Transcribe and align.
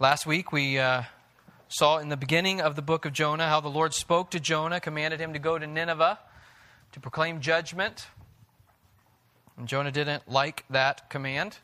Last 0.00 0.26
week 0.26 0.52
we 0.52 0.78
uh, 0.78 1.02
saw 1.66 1.98
in 1.98 2.08
the 2.08 2.16
beginning 2.16 2.60
of 2.60 2.76
the 2.76 2.82
book 2.82 3.04
of 3.04 3.12
Jonah 3.12 3.48
how 3.48 3.58
the 3.60 3.68
Lord 3.68 3.92
spoke 3.92 4.30
to 4.30 4.38
Jonah, 4.38 4.78
commanded 4.78 5.18
him 5.18 5.32
to 5.32 5.40
go 5.40 5.58
to 5.58 5.66
Nineveh 5.66 6.20
to 6.92 7.00
proclaim 7.00 7.40
judgment. 7.40 8.06
And 9.56 9.66
Jonah 9.66 9.90
didn't 9.90 10.30
like 10.30 10.64
that 10.70 11.10
command, 11.10 11.58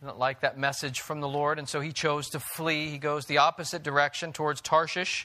didn't 0.00 0.18
like 0.18 0.40
that 0.40 0.58
message 0.58 0.98
from 0.98 1.20
the 1.20 1.28
Lord, 1.28 1.60
and 1.60 1.68
so 1.68 1.80
he 1.80 1.92
chose 1.92 2.28
to 2.30 2.40
flee. 2.40 2.88
He 2.88 2.98
goes 2.98 3.26
the 3.26 3.38
opposite 3.38 3.84
direction 3.84 4.32
towards 4.32 4.60
Tarshish 4.60 5.24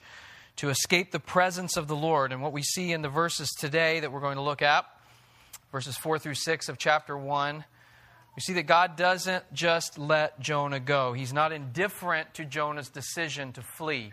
to 0.58 0.70
escape 0.70 1.12
the 1.12 1.20
presence 1.20 1.78
of 1.78 1.88
the 1.88 1.96
Lord. 1.96 2.32
And 2.32 2.44
what 2.44 2.54
we 2.54 2.62
see 2.62 2.92
in 2.92 3.02
the 3.02 3.10
verses 3.10 3.50
today 3.60 4.02
that 4.02 4.12
we're 4.12 4.20
going 4.20 4.38
to 4.38 4.44
look 4.44 4.62
at, 4.62 4.86
verses 5.72 5.98
4 5.98 6.20
through 6.20 6.36
6 6.36 6.70
of 6.70 6.78
chapter 6.78 7.18
1, 7.18 7.66
we 8.36 8.42
see 8.42 8.54
that 8.54 8.64
God 8.64 8.98
doesn't 8.98 9.46
just 9.54 9.98
let 9.98 10.40
Jonah 10.40 10.80
go. 10.80 11.14
He's 11.14 11.32
not 11.32 11.54
indifferent 11.54 12.34
to 12.34 12.44
Jonah's 12.46 12.90
decision 12.90 13.54
to 13.54 13.62
flee. 13.62 14.12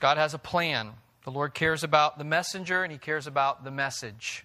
God 0.00 0.16
has 0.16 0.34
a 0.34 0.38
plan. 0.38 0.92
The 1.24 1.30
Lord 1.30 1.54
cares 1.54 1.84
about 1.84 2.18
the 2.18 2.24
messenger 2.24 2.82
and 2.82 2.90
he 2.90 2.98
cares 2.98 3.26
about 3.26 3.62
the 3.62 3.70
message. 3.70 4.44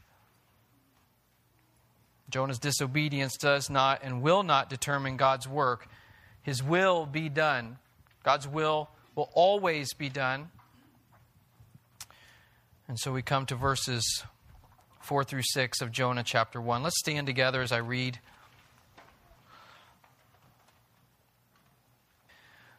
Jonah's 2.30 2.60
disobedience 2.60 3.38
does 3.38 3.70
not 3.70 4.02
and 4.04 4.22
will 4.22 4.44
not 4.44 4.70
determine 4.70 5.18
God's 5.18 5.48
work. 5.48 5.88
His 6.44 6.62
will 6.62 7.06
be 7.06 7.30
done. 7.30 7.78
God's 8.24 8.48
will 8.48 8.90
will 9.16 9.30
always 9.34 9.94
be 9.94 10.10
done. 10.10 10.50
And 12.88 13.00
so 13.00 13.12
we 13.12 13.22
come 13.24 13.48
to 13.48 13.56
verses 13.56 14.24
4 15.02 15.24
through 15.24 15.44
6 15.44 15.82
of 15.82 15.92
Jonah 15.92 16.24
chapter 16.24 16.62
1. 16.62 16.84
Let's 16.84 17.00
stand 17.00 17.26
together 17.26 17.62
as 17.62 17.72
I 17.72 17.78
read. 17.78 18.20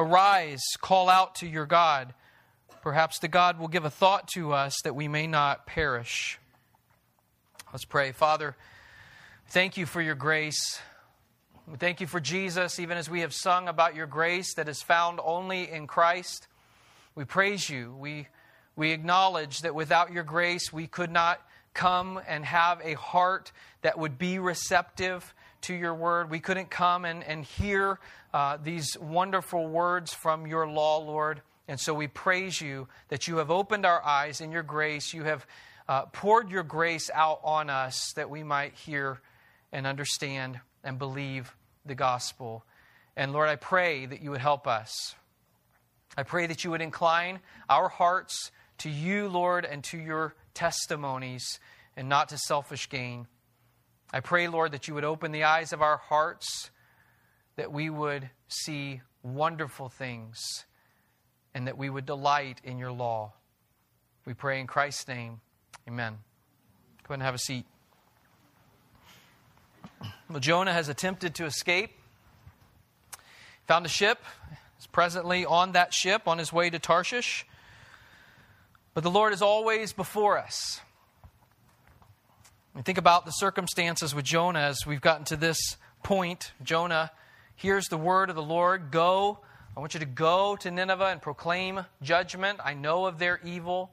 Arise, 0.00 0.62
call 0.80 1.10
out 1.10 1.34
to 1.34 1.46
your 1.46 1.66
God. 1.66 2.14
Perhaps 2.80 3.18
the 3.18 3.28
God 3.28 3.58
will 3.58 3.68
give 3.68 3.84
a 3.84 3.90
thought 3.90 4.28
to 4.28 4.54
us 4.54 4.74
that 4.82 4.96
we 4.96 5.08
may 5.08 5.26
not 5.26 5.66
perish. 5.66 6.38
Let's 7.70 7.84
pray. 7.84 8.12
Father, 8.12 8.56
thank 9.48 9.76
you 9.76 9.84
for 9.84 10.00
your 10.00 10.14
grace. 10.14 10.80
Thank 11.76 12.00
you 12.00 12.06
for 12.06 12.18
Jesus, 12.18 12.80
even 12.80 12.96
as 12.96 13.10
we 13.10 13.20
have 13.20 13.34
sung 13.34 13.68
about 13.68 13.94
your 13.94 14.06
grace 14.06 14.54
that 14.54 14.70
is 14.70 14.80
found 14.80 15.20
only 15.22 15.70
in 15.70 15.86
Christ. 15.86 16.48
We 17.14 17.26
praise 17.26 17.68
you. 17.68 17.94
We, 17.94 18.26
we 18.76 18.92
acknowledge 18.92 19.60
that 19.60 19.74
without 19.74 20.14
your 20.14 20.24
grace, 20.24 20.72
we 20.72 20.86
could 20.86 21.10
not 21.12 21.46
come 21.74 22.18
and 22.26 22.46
have 22.46 22.80
a 22.82 22.94
heart 22.94 23.52
that 23.82 23.98
would 23.98 24.16
be 24.16 24.38
receptive 24.38 25.34
to 25.62 25.74
your 25.74 25.94
word. 25.94 26.30
We 26.30 26.40
couldn't 26.40 26.70
come 26.70 27.04
and, 27.04 27.22
and 27.24 27.44
hear 27.44 27.98
uh, 28.32 28.58
these 28.62 28.96
wonderful 28.98 29.66
words 29.66 30.12
from 30.12 30.46
your 30.46 30.66
law, 30.66 30.98
Lord. 30.98 31.42
And 31.68 31.78
so 31.78 31.94
we 31.94 32.08
praise 32.08 32.60
you 32.60 32.88
that 33.08 33.28
you 33.28 33.36
have 33.36 33.50
opened 33.50 33.86
our 33.86 34.04
eyes 34.04 34.40
in 34.40 34.50
your 34.52 34.62
grace. 34.62 35.14
You 35.14 35.24
have 35.24 35.46
uh, 35.88 36.06
poured 36.06 36.50
your 36.50 36.62
grace 36.62 37.10
out 37.12 37.40
on 37.44 37.70
us 37.70 38.12
that 38.16 38.30
we 38.30 38.42
might 38.42 38.74
hear 38.74 39.20
and 39.72 39.86
understand 39.86 40.60
and 40.82 40.98
believe 40.98 41.54
the 41.84 41.94
gospel. 41.94 42.64
And 43.16 43.32
Lord, 43.32 43.48
I 43.48 43.56
pray 43.56 44.06
that 44.06 44.22
you 44.22 44.30
would 44.30 44.40
help 44.40 44.66
us. 44.66 45.14
I 46.16 46.22
pray 46.22 46.46
that 46.46 46.64
you 46.64 46.70
would 46.70 46.80
incline 46.80 47.40
our 47.68 47.88
hearts 47.88 48.50
to 48.78 48.90
you, 48.90 49.28
Lord, 49.28 49.64
and 49.64 49.84
to 49.84 49.98
your 49.98 50.34
testimonies 50.54 51.60
and 51.96 52.08
not 52.08 52.30
to 52.30 52.38
selfish 52.38 52.88
gain. 52.88 53.26
I 54.12 54.20
pray, 54.20 54.48
Lord, 54.48 54.72
that 54.72 54.88
you 54.88 54.94
would 54.94 55.04
open 55.04 55.30
the 55.30 55.44
eyes 55.44 55.72
of 55.72 55.82
our 55.82 55.98
hearts, 55.98 56.70
that 57.56 57.72
we 57.72 57.90
would 57.90 58.30
see 58.48 59.02
wonderful 59.22 59.88
things, 59.88 60.64
and 61.54 61.66
that 61.66 61.78
we 61.78 61.88
would 61.88 62.06
delight 62.06 62.60
in 62.64 62.78
your 62.78 62.90
law. 62.92 63.32
We 64.24 64.34
pray 64.34 64.60
in 64.60 64.66
Christ's 64.66 65.06
name. 65.08 65.40
Amen. 65.86 66.18
Go 67.06 67.14
ahead 67.14 67.20
and 67.20 67.22
have 67.22 67.34
a 67.34 67.38
seat. 67.38 67.66
Well, 70.28 70.40
Jonah 70.40 70.72
has 70.72 70.88
attempted 70.88 71.34
to 71.36 71.44
escape. 71.44 71.90
Found 73.66 73.86
a 73.86 73.88
ship. 73.88 74.18
Is 74.78 74.86
presently 74.86 75.44
on 75.44 75.72
that 75.72 75.92
ship 75.92 76.22
on 76.26 76.38
his 76.38 76.52
way 76.52 76.70
to 76.70 76.78
Tarshish. 76.78 77.44
But 78.94 79.02
the 79.04 79.10
Lord 79.10 79.32
is 79.32 79.42
always 79.42 79.92
before 79.92 80.38
us. 80.38 80.80
And 82.74 82.84
think 82.84 82.98
about 82.98 83.24
the 83.24 83.32
circumstances 83.32 84.14
with 84.14 84.24
Jonah 84.24 84.60
as 84.60 84.86
we've 84.86 85.00
gotten 85.00 85.24
to 85.26 85.36
this 85.36 85.58
point. 86.04 86.52
Jonah 86.62 87.10
hears 87.56 87.86
the 87.86 87.96
word 87.96 88.30
of 88.30 88.36
the 88.36 88.42
Lord 88.42 88.92
Go. 88.92 89.40
I 89.76 89.80
want 89.80 89.94
you 89.94 90.00
to 90.00 90.06
go 90.06 90.56
to 90.56 90.70
Nineveh 90.70 91.06
and 91.06 91.20
proclaim 91.20 91.84
judgment. 92.00 92.60
I 92.62 92.74
know 92.74 93.06
of 93.06 93.18
their 93.18 93.40
evil. 93.44 93.90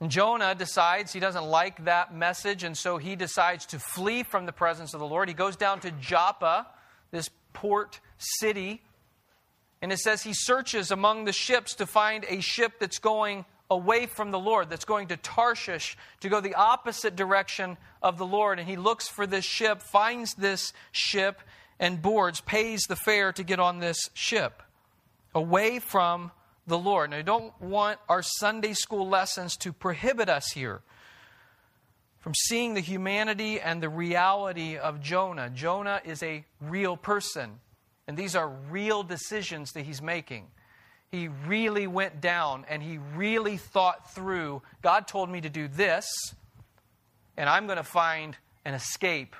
And 0.00 0.10
Jonah 0.10 0.54
decides 0.54 1.12
he 1.12 1.20
doesn't 1.20 1.44
like 1.44 1.84
that 1.86 2.14
message, 2.14 2.62
and 2.62 2.76
so 2.76 2.98
he 2.98 3.16
decides 3.16 3.66
to 3.66 3.78
flee 3.78 4.22
from 4.22 4.46
the 4.46 4.52
presence 4.52 4.94
of 4.94 5.00
the 5.00 5.06
Lord. 5.06 5.28
He 5.28 5.34
goes 5.34 5.56
down 5.56 5.80
to 5.80 5.90
Joppa, 5.90 6.66
this 7.10 7.30
port 7.52 8.00
city, 8.18 8.82
and 9.82 9.92
it 9.92 9.98
says 9.98 10.22
he 10.22 10.34
searches 10.34 10.90
among 10.90 11.24
the 11.24 11.32
ships 11.32 11.74
to 11.76 11.86
find 11.86 12.24
a 12.28 12.40
ship 12.40 12.74
that's 12.78 12.98
going 12.98 13.44
away 13.70 14.06
from 14.06 14.30
the 14.30 14.38
Lord, 14.38 14.70
that's 14.70 14.84
going 14.84 15.08
to 15.08 15.16
Tarshish 15.16 15.96
to 16.20 16.28
go 16.28 16.40
the 16.40 16.54
opposite 16.54 17.16
direction 17.16 17.76
of 18.02 18.18
the 18.18 18.26
Lord. 18.26 18.58
And 18.58 18.68
he 18.68 18.76
looks 18.76 19.08
for 19.08 19.26
this 19.26 19.44
ship, 19.44 19.82
finds 19.82 20.34
this 20.34 20.72
ship, 20.92 21.40
and 21.78 22.00
boards, 22.00 22.40
pays 22.40 22.82
the 22.82 22.96
fare 22.96 23.32
to 23.32 23.42
get 23.42 23.58
on 23.58 23.80
this 23.80 23.98
ship 24.14 24.62
away 25.34 25.78
from 25.78 26.30
the 26.66 26.78
Lord. 26.78 27.10
Now, 27.10 27.18
I 27.18 27.22
don't 27.22 27.58
want 27.60 27.98
our 28.08 28.22
Sunday 28.22 28.72
school 28.72 29.08
lessons 29.08 29.56
to 29.58 29.72
prohibit 29.72 30.28
us 30.28 30.52
here 30.52 30.82
from 32.20 32.34
seeing 32.34 32.74
the 32.74 32.80
humanity 32.80 33.60
and 33.60 33.82
the 33.82 33.88
reality 33.88 34.78
of 34.78 35.00
Jonah. 35.00 35.50
Jonah 35.50 36.00
is 36.04 36.22
a 36.22 36.44
real 36.60 36.96
person, 36.96 37.60
and 38.06 38.16
these 38.16 38.34
are 38.34 38.48
real 38.70 39.02
decisions 39.02 39.72
that 39.72 39.82
he's 39.82 40.00
making 40.00 40.46
he 41.14 41.28
really 41.46 41.86
went 41.86 42.20
down 42.20 42.64
and 42.68 42.82
he 42.82 42.98
really 43.14 43.56
thought 43.56 44.12
through 44.12 44.62
God 44.82 45.06
told 45.06 45.30
me 45.30 45.40
to 45.40 45.48
do 45.48 45.68
this, 45.68 46.06
and 47.36 47.48
I'm 47.48 47.66
going 47.66 47.78
to 47.78 47.84
find 47.84 48.36
an 48.64 48.74
escape. 48.74 49.36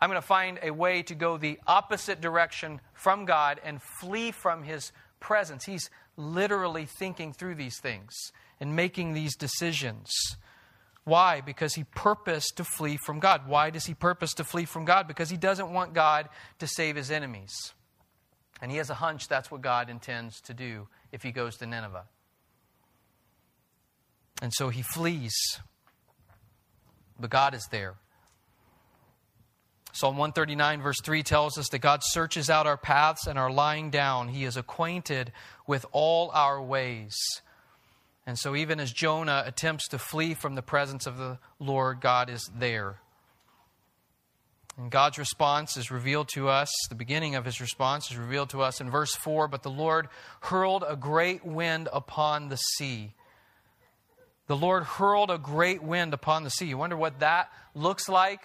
I'm 0.00 0.10
going 0.10 0.20
to 0.20 0.26
find 0.26 0.58
a 0.62 0.70
way 0.70 1.02
to 1.04 1.14
go 1.14 1.36
the 1.38 1.58
opposite 1.66 2.20
direction 2.20 2.80
from 2.92 3.24
God 3.24 3.60
and 3.64 3.80
flee 4.00 4.32
from 4.32 4.62
his 4.62 4.92
presence. 5.18 5.64
He's 5.64 5.88
literally 6.16 6.84
thinking 6.84 7.32
through 7.32 7.54
these 7.54 7.80
things 7.80 8.12
and 8.60 8.76
making 8.76 9.14
these 9.14 9.34
decisions. 9.34 10.10
Why? 11.04 11.40
Because 11.40 11.74
he 11.74 11.84
purposed 11.84 12.56
to 12.58 12.64
flee 12.64 12.98
from 12.98 13.18
God. 13.18 13.46
Why 13.46 13.70
does 13.70 13.86
he 13.86 13.94
purpose 13.94 14.34
to 14.34 14.44
flee 14.44 14.64
from 14.64 14.84
God? 14.84 15.08
Because 15.08 15.30
he 15.30 15.36
doesn't 15.36 15.72
want 15.72 15.94
God 15.94 16.28
to 16.58 16.66
save 16.66 16.96
his 16.96 17.10
enemies. 17.10 17.72
And 18.60 18.70
he 18.70 18.78
has 18.78 18.90
a 18.90 18.94
hunch 18.94 19.28
that's 19.28 19.50
what 19.50 19.62
God 19.62 19.90
intends 19.90 20.40
to 20.42 20.54
do 20.54 20.88
if 21.14 21.22
he 21.22 21.30
goes 21.30 21.56
to 21.58 21.66
Nineveh. 21.66 22.04
And 24.42 24.52
so 24.52 24.68
he 24.68 24.82
flees. 24.82 25.34
But 27.18 27.30
God 27.30 27.54
is 27.54 27.66
there. 27.70 27.94
Psalm 29.92 30.16
139, 30.16 30.82
verse 30.82 31.00
3 31.04 31.22
tells 31.22 31.56
us 31.56 31.68
that 31.68 31.78
God 31.78 32.00
searches 32.02 32.50
out 32.50 32.66
our 32.66 32.76
paths 32.76 33.28
and 33.28 33.38
our 33.38 33.50
lying 33.50 33.90
down. 33.90 34.26
He 34.26 34.44
is 34.44 34.56
acquainted 34.56 35.30
with 35.68 35.86
all 35.92 36.32
our 36.34 36.60
ways. 36.60 37.16
And 38.26 38.36
so, 38.36 38.56
even 38.56 38.80
as 38.80 38.90
Jonah 38.90 39.44
attempts 39.46 39.86
to 39.88 39.98
flee 39.98 40.34
from 40.34 40.56
the 40.56 40.62
presence 40.62 41.06
of 41.06 41.16
the 41.16 41.38
Lord, 41.60 42.00
God 42.00 42.28
is 42.28 42.50
there. 42.52 42.96
And 44.76 44.90
God's 44.90 45.18
response 45.18 45.76
is 45.76 45.90
revealed 45.90 46.28
to 46.34 46.48
us, 46.48 46.70
the 46.88 46.96
beginning 46.96 47.36
of 47.36 47.44
his 47.44 47.60
response 47.60 48.10
is 48.10 48.16
revealed 48.16 48.50
to 48.50 48.62
us 48.62 48.80
in 48.80 48.90
verse 48.90 49.14
4 49.14 49.46
But 49.46 49.62
the 49.62 49.70
Lord 49.70 50.08
hurled 50.40 50.84
a 50.86 50.96
great 50.96 51.44
wind 51.44 51.88
upon 51.92 52.48
the 52.48 52.56
sea. 52.56 53.14
The 54.46 54.56
Lord 54.56 54.82
hurled 54.82 55.30
a 55.30 55.38
great 55.38 55.82
wind 55.82 56.12
upon 56.12 56.42
the 56.42 56.50
sea. 56.50 56.66
You 56.66 56.76
wonder 56.76 56.96
what 56.96 57.20
that 57.20 57.50
looks 57.74 58.08
like? 58.08 58.40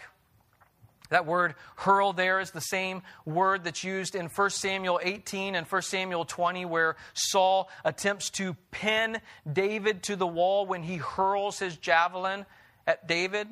That 1.09 1.25
word 1.25 1.55
hurl 1.75 2.13
there 2.13 2.39
is 2.39 2.51
the 2.51 2.61
same 2.61 3.01
word 3.25 3.63
that's 3.63 3.83
used 3.83 4.13
in 4.13 4.27
1 4.27 4.49
Samuel 4.51 4.99
18 5.03 5.55
and 5.55 5.65
1 5.65 5.81
Samuel 5.81 6.23
20, 6.23 6.65
where 6.65 6.95
Saul 7.13 7.69
attempts 7.83 8.29
to 8.31 8.55
pin 8.69 9.19
David 9.51 10.03
to 10.03 10.15
the 10.15 10.27
wall 10.27 10.67
when 10.67 10.83
he 10.83 10.97
hurls 10.97 11.57
his 11.57 11.75
javelin 11.75 12.45
at 12.85 13.07
David. 13.07 13.47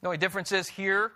The 0.00 0.08
only 0.08 0.18
difference 0.18 0.50
is 0.50 0.68
here, 0.68 1.12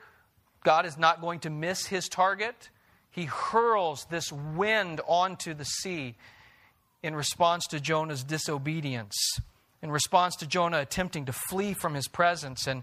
God 0.68 0.84
is 0.84 0.98
not 0.98 1.22
going 1.22 1.40
to 1.40 1.48
miss 1.48 1.86
his 1.86 2.10
target. 2.10 2.68
He 3.10 3.24
hurls 3.24 4.06
this 4.10 4.30
wind 4.30 5.00
onto 5.08 5.54
the 5.54 5.64
sea 5.64 6.14
in 7.02 7.14
response 7.14 7.66
to 7.68 7.80
Jonah's 7.80 8.22
disobedience, 8.22 9.16
in 9.80 9.90
response 9.90 10.36
to 10.36 10.46
Jonah 10.46 10.80
attempting 10.80 11.24
to 11.24 11.32
flee 11.32 11.72
from 11.72 11.94
his 11.94 12.06
presence. 12.06 12.66
And 12.66 12.82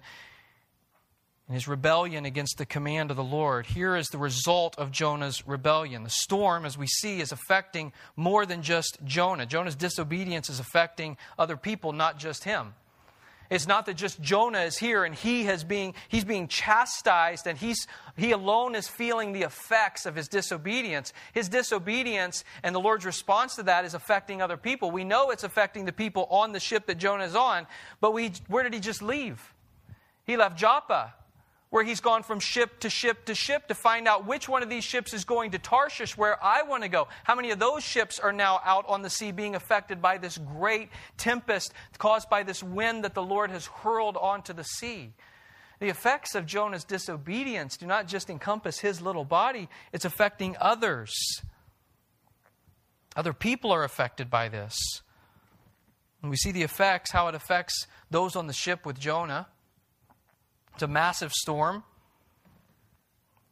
and 1.48 1.54
his 1.54 1.68
rebellion 1.68 2.26
against 2.26 2.58
the 2.58 2.66
command 2.66 3.12
of 3.12 3.18
the 3.18 3.24
Lord. 3.24 3.68
Here 3.68 3.96
is 3.96 4.08
the 4.08 4.18
result 4.18 4.74
of 4.80 4.92
Jonah's 4.92 5.48
rebellion. 5.48 6.02
The 6.02 6.10
storm, 6.10 6.66
as 6.66 6.76
we 6.76 6.88
see, 6.88 7.22
is 7.22 7.32
affecting 7.32 7.94
more 8.16 8.48
than 8.48 8.64
just 8.64 8.98
Jonah. 9.06 9.46
Jonah's 9.46 9.76
disobedience 9.76 10.50
is 10.50 10.60
affecting 10.60 11.18
other 11.38 11.56
people, 11.56 11.94
not 11.94 12.18
just 12.18 12.46
him. 12.46 12.74
It's 13.50 13.68
not 13.68 13.86
that 13.86 13.96
just 13.96 14.22
Jonah 14.22 14.62
is 14.62 14.78
here 14.78 15.04
and 15.04 15.14
he 15.14 15.44
has 15.46 15.64
being, 15.64 15.94
he's 16.08 16.26
being 16.26 16.48
chastised 16.48 17.48
and 17.48 17.58
he's, 17.58 17.88
he 18.18 18.32
alone 18.32 18.76
is 18.76 18.88
feeling 18.88 19.34
the 19.34 19.44
effects 19.44 20.06
of 20.06 20.16
his 20.16 20.28
disobedience. 20.28 21.14
His 21.34 21.50
disobedience 21.50 22.44
and 22.64 22.74
the 22.74 22.80
Lord's 22.80 23.06
response 23.06 23.56
to 23.56 23.64
that 23.64 23.86
is 23.86 23.94
affecting 23.94 24.42
other 24.42 24.58
people. 24.58 24.92
We 24.92 25.04
know 25.04 25.30
it's 25.30 25.44
affecting 25.44 25.86
the 25.86 25.94
people 25.94 26.28
on 26.30 26.52
the 26.52 26.60
ship 26.60 26.88
that 26.88 26.98
Jonah 26.98 27.26
is 27.26 27.36
on, 27.36 27.68
but 28.02 28.14
we, 28.14 28.32
where 28.48 28.64
did 28.64 28.74
he 28.74 28.80
just 28.80 29.02
leave? 29.02 29.54
He 30.26 30.38
left 30.38 30.58
Joppa 30.58 31.14
where 31.76 31.84
he's 31.84 32.00
gone 32.00 32.24
from 32.24 32.40
ship 32.40 32.80
to 32.80 32.90
ship 32.90 33.26
to 33.26 33.36
ship 33.36 33.68
to 33.68 33.76
find 33.76 34.08
out 34.08 34.26
which 34.26 34.48
one 34.48 34.64
of 34.64 34.70
these 34.70 34.86
ships 34.86 35.14
is 35.14 35.26
going 35.26 35.52
to 35.52 35.60
Tarshish, 35.60 36.16
where 36.16 36.42
I 36.42 36.62
want 36.62 36.84
to 36.84 36.88
go. 36.88 37.10
How 37.26 37.36
many 37.36 37.52
of 37.52 37.60
those 37.60 37.84
ships 37.84 38.18
are 38.18 38.32
now 38.32 38.62
out 38.64 38.86
on 38.88 39.02
the 39.02 39.10
sea 39.10 39.34
being 39.34 39.56
affected 39.56 40.02
by 40.02 40.18
this 40.18 40.38
great 40.38 40.88
tempest 41.18 41.74
caused 41.98 42.30
by 42.30 42.44
this 42.44 42.64
wind 42.64 43.04
that 43.04 43.14
the 43.14 43.22
Lord 43.22 43.52
has 43.52 43.66
hurled 43.66 44.16
onto 44.16 44.54
the 44.54 44.64
sea? 44.64 45.12
The 45.82 45.90
effects 45.90 46.34
of 46.34 46.46
Jonah's 46.46 46.86
disobedience 46.86 47.76
do 47.76 47.86
not 47.86 48.08
just 48.08 48.30
encompass 48.30 48.80
his 48.80 49.02
little 49.02 49.26
body, 49.26 49.68
it's 49.92 50.06
affecting 50.06 50.56
others. 50.62 51.14
Other 53.18 53.34
people 53.34 53.74
are 53.74 53.84
affected 53.84 54.30
by 54.30 54.48
this. 54.48 54.78
And 56.22 56.32
we 56.32 56.38
see 56.38 56.54
the 56.54 56.64
effects, 56.64 57.12
how 57.12 57.28
it 57.28 57.36
affects 57.36 57.86
those 58.10 58.38
on 58.38 58.48
the 58.48 58.54
ship 58.54 58.86
with 58.86 58.98
Jonah. 58.98 59.48
It's 60.76 60.84
a 60.84 60.88
massive 60.88 61.32
storm. 61.32 61.84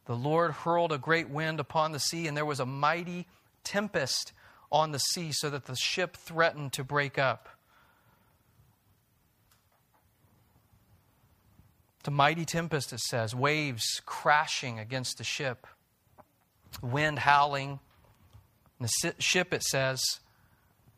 The 0.06 0.14
Lord 0.14 0.52
hurled 0.52 0.92
a 0.92 0.98
great 0.98 1.28
wind 1.28 1.58
upon 1.58 1.92
the 1.92 1.98
sea, 1.98 2.26
and 2.26 2.36
there 2.36 2.44
was 2.44 2.60
a 2.60 2.66
mighty 2.66 3.26
tempest 3.64 4.32
on 4.70 4.92
the 4.92 4.98
sea, 4.98 5.32
so 5.32 5.50
that 5.50 5.64
the 5.64 5.76
ship 5.76 6.16
threatened 6.16 6.72
to 6.74 6.84
break 6.84 7.18
up. 7.18 7.48
A 12.06 12.10
mighty 12.10 12.44
tempest, 12.44 12.92
it 12.92 13.00
says, 13.00 13.34
waves 13.34 14.02
crashing 14.04 14.78
against 14.78 15.16
the 15.16 15.24
ship, 15.24 15.66
wind 16.82 17.20
howling. 17.20 17.80
And 18.78 18.88
the 19.02 19.14
ship, 19.18 19.54
it 19.54 19.62
says, 19.62 20.02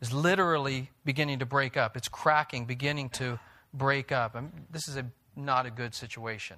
is 0.01 0.11
literally 0.11 0.91
beginning 1.05 1.39
to 1.39 1.45
break 1.45 1.77
up. 1.77 1.95
It's 1.95 2.09
cracking, 2.09 2.65
beginning 2.65 3.07
to 3.11 3.39
break 3.73 4.11
up. 4.11 4.35
I 4.35 4.41
mean, 4.41 4.51
this 4.69 4.89
is 4.89 4.97
a 4.97 5.05
not 5.37 5.65
a 5.65 5.71
good 5.71 5.93
situation. 5.93 6.57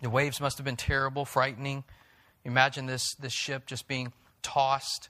The 0.00 0.10
waves 0.10 0.40
must 0.40 0.58
have 0.58 0.64
been 0.64 0.76
terrible, 0.76 1.24
frightening. 1.24 1.82
Imagine 2.44 2.86
this, 2.86 3.14
this 3.14 3.32
ship 3.32 3.66
just 3.66 3.88
being 3.88 4.12
tossed 4.42 5.08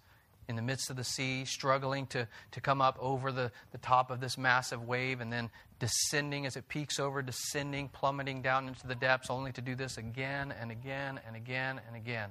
in 0.49 0.57
the 0.57 0.63
midst 0.63 0.89
of 0.89 0.97
the 0.97 1.05
sea, 1.05 1.45
struggling 1.45 2.07
to, 2.07 2.27
to 2.53 2.61
come 2.61 2.81
up 2.81 2.97
over 3.01 3.31
the, 3.31 3.53
the 3.73 3.79
top 3.79 4.11
of 4.11 4.21
this 4.21 4.39
massive 4.39 4.83
wave, 4.83 5.21
and 5.21 5.31
then 5.31 5.51
descending 5.79 6.47
as 6.47 6.57
it 6.57 6.69
peaks 6.69 6.99
over, 6.99 7.21
descending, 7.21 7.89
plummeting 7.91 8.41
down 8.41 8.67
into 8.67 8.87
the 8.87 8.95
depths, 8.95 9.29
only 9.29 9.53
to 9.53 9.61
do 9.61 9.75
this 9.75 9.99
again 9.99 10.55
and 10.59 10.71
again 10.71 11.21
and 11.27 11.37
again 11.37 11.79
and 11.87 11.95
again. 11.95 12.31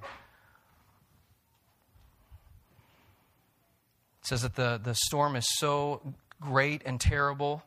It 4.21 4.27
says 4.27 4.41
that 4.41 4.55
the, 4.55 4.81
the 4.83 4.95
storm 4.95 5.35
is 5.35 5.45
so 5.59 6.01
great 6.41 6.81
and 6.85 6.99
terrible 6.99 7.63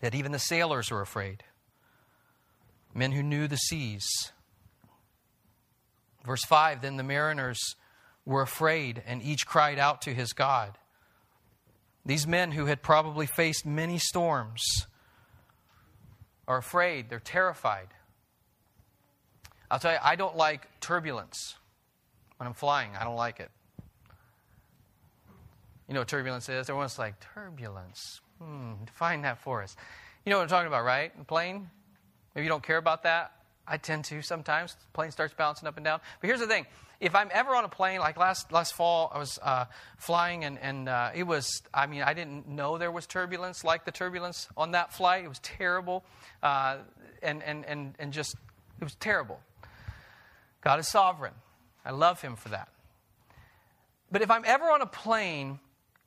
that 0.00 0.14
even 0.14 0.32
the 0.32 0.38
sailors 0.38 0.90
were 0.90 1.00
afraid. 1.00 1.42
Men 2.94 3.12
who 3.12 3.22
knew 3.22 3.48
the 3.48 3.56
seas. 3.56 4.06
Verse 6.24 6.44
5 6.44 6.82
Then 6.82 6.96
the 6.96 7.02
mariners 7.02 7.58
were 8.24 8.42
afraid, 8.42 9.02
and 9.06 9.22
each 9.22 9.46
cried 9.46 9.78
out 9.78 10.02
to 10.02 10.14
his 10.14 10.32
God. 10.32 10.78
These 12.06 12.26
men 12.26 12.52
who 12.52 12.66
had 12.66 12.82
probably 12.82 13.26
faced 13.26 13.64
many 13.64 13.98
storms 13.98 14.86
are 16.46 16.58
afraid, 16.58 17.08
they're 17.08 17.18
terrified. 17.18 17.88
I'll 19.70 19.78
tell 19.78 19.92
you, 19.92 19.98
I 20.02 20.14
don't 20.16 20.36
like 20.36 20.68
turbulence 20.80 21.56
when 22.36 22.46
I'm 22.46 22.54
flying. 22.54 22.90
I 22.94 23.04
don't 23.04 23.16
like 23.16 23.40
it. 23.40 23.50
You 25.88 25.94
know 25.94 26.00
what 26.00 26.08
turbulence 26.08 26.48
is? 26.48 26.68
Everyone's 26.68 26.98
like, 26.98 27.14
turbulence. 27.34 28.20
Hmm, 28.40 28.84
define 28.86 29.22
that 29.22 29.38
for 29.38 29.62
us. 29.62 29.76
You 30.24 30.30
know 30.30 30.38
what 30.38 30.44
I'm 30.44 30.48
talking 30.48 30.66
about, 30.66 30.84
right? 30.84 31.12
A 31.20 31.24
plane? 31.24 31.68
Maybe 32.34 32.44
you 32.44 32.48
don't 32.48 32.62
care 32.62 32.78
about 32.78 33.02
that. 33.02 33.32
I 33.66 33.76
tend 33.76 34.04
to 34.06 34.22
sometimes. 34.22 34.74
The 34.74 34.80
plane 34.92 35.10
starts 35.10 35.34
bouncing 35.34 35.68
up 35.68 35.76
and 35.76 35.84
down. 35.84 36.00
But 36.20 36.28
here's 36.28 36.40
the 36.40 36.46
thing 36.46 36.66
if 37.00 37.14
I'm 37.14 37.28
ever 37.32 37.54
on 37.54 37.64
a 37.64 37.68
plane, 37.68 38.00
like 38.00 38.16
last, 38.16 38.52
last 38.52 38.74
fall, 38.74 39.10
I 39.14 39.18
was 39.18 39.38
uh, 39.42 39.66
flying 39.98 40.44
and, 40.44 40.58
and 40.58 40.88
uh, 40.88 41.10
it 41.14 41.24
was, 41.24 41.62
I 41.72 41.86
mean, 41.86 42.02
I 42.02 42.14
didn't 42.14 42.48
know 42.48 42.78
there 42.78 42.90
was 42.90 43.06
turbulence 43.06 43.64
like 43.64 43.84
the 43.84 43.92
turbulence 43.92 44.48
on 44.56 44.72
that 44.72 44.92
flight. 44.92 45.24
It 45.24 45.28
was 45.28 45.40
terrible. 45.40 46.04
Uh, 46.42 46.78
and, 47.22 47.42
and, 47.42 47.64
and, 47.66 47.94
and 47.98 48.12
just, 48.12 48.36
it 48.80 48.84
was 48.84 48.94
terrible. 48.94 49.40
God 50.62 50.80
is 50.80 50.88
sovereign. 50.88 51.34
I 51.84 51.90
love 51.90 52.22
Him 52.22 52.36
for 52.36 52.50
that. 52.50 52.68
But 54.10 54.22
if 54.22 54.30
I'm 54.30 54.44
ever 54.46 54.64
on 54.70 54.80
a 54.80 54.86
plane 54.86 55.58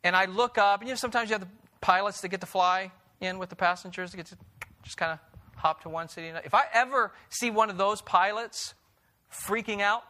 and 0.04 0.16
I 0.16 0.26
look 0.26 0.58
up, 0.58 0.82
and 0.82 0.88
you 0.88 0.94
know, 0.94 0.98
sometimes 0.98 1.30
you 1.30 1.34
have 1.34 1.42
the 1.42 1.50
pilots 1.82 2.22
that 2.22 2.30
get 2.30 2.42
to 2.42 2.48
fly 2.48 2.92
in 3.20 3.40
with 3.40 3.50
the 3.50 3.56
passengers, 3.56 4.12
to 4.12 4.18
get 4.18 4.28
to 4.28 4.38
just 4.84 4.98
kind 4.98 5.12
of 5.12 5.20
hop 5.58 5.82
to 5.82 5.90
one 5.90 6.08
city. 6.08 6.28
If 6.46 6.54
I 6.54 6.64
ever 6.74 7.12
see 7.30 7.50
one 7.50 7.70
of 7.70 7.78
those 7.78 8.02
pilots 8.02 8.74
freaking 9.32 9.82
out, 9.82 10.04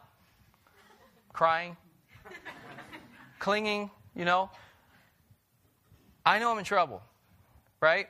crying, 1.33 1.77
clinging, 3.39 3.89
you 4.15 4.25
know, 4.25 4.49
I 6.25 6.39
know 6.39 6.51
I'm 6.51 6.59
in 6.59 6.65
trouble, 6.65 7.01
right? 7.79 8.07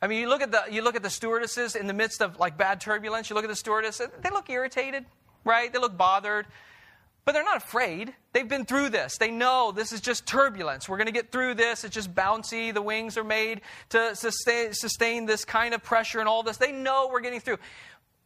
I 0.00 0.08
mean, 0.08 0.20
you 0.20 0.28
look 0.28 0.42
at 0.42 0.50
the 0.50 0.64
you 0.70 0.82
look 0.82 0.96
at 0.96 1.02
the 1.02 1.10
stewardesses 1.10 1.76
in 1.76 1.86
the 1.86 1.92
midst 1.92 2.22
of 2.22 2.40
like 2.40 2.56
bad 2.56 2.80
turbulence. 2.80 3.30
You 3.30 3.36
look 3.36 3.44
at 3.44 3.50
the 3.50 3.56
stewardess; 3.56 3.98
they 3.98 4.30
look 4.30 4.50
irritated, 4.50 5.04
right? 5.44 5.72
They 5.72 5.78
look 5.78 5.96
bothered. 5.96 6.46
But 7.24 7.32
they're 7.32 7.44
not 7.44 7.58
afraid. 7.58 8.14
They've 8.32 8.48
been 8.48 8.64
through 8.64 8.88
this. 8.88 9.16
They 9.16 9.30
know 9.30 9.70
this 9.70 9.92
is 9.92 10.00
just 10.00 10.26
turbulence. 10.26 10.88
We're 10.88 10.96
going 10.96 11.06
to 11.06 11.12
get 11.12 11.30
through 11.30 11.54
this. 11.54 11.84
It's 11.84 11.94
just 11.94 12.12
bouncy. 12.14 12.74
The 12.74 12.82
wings 12.82 13.16
are 13.16 13.24
made 13.24 13.60
to 13.90 14.16
sustain, 14.16 14.72
sustain 14.72 15.26
this 15.26 15.44
kind 15.44 15.72
of 15.72 15.82
pressure 15.84 16.18
and 16.18 16.28
all 16.28 16.42
this. 16.42 16.56
They 16.56 16.72
know 16.72 17.08
we're 17.12 17.20
getting 17.20 17.40
through. 17.40 17.58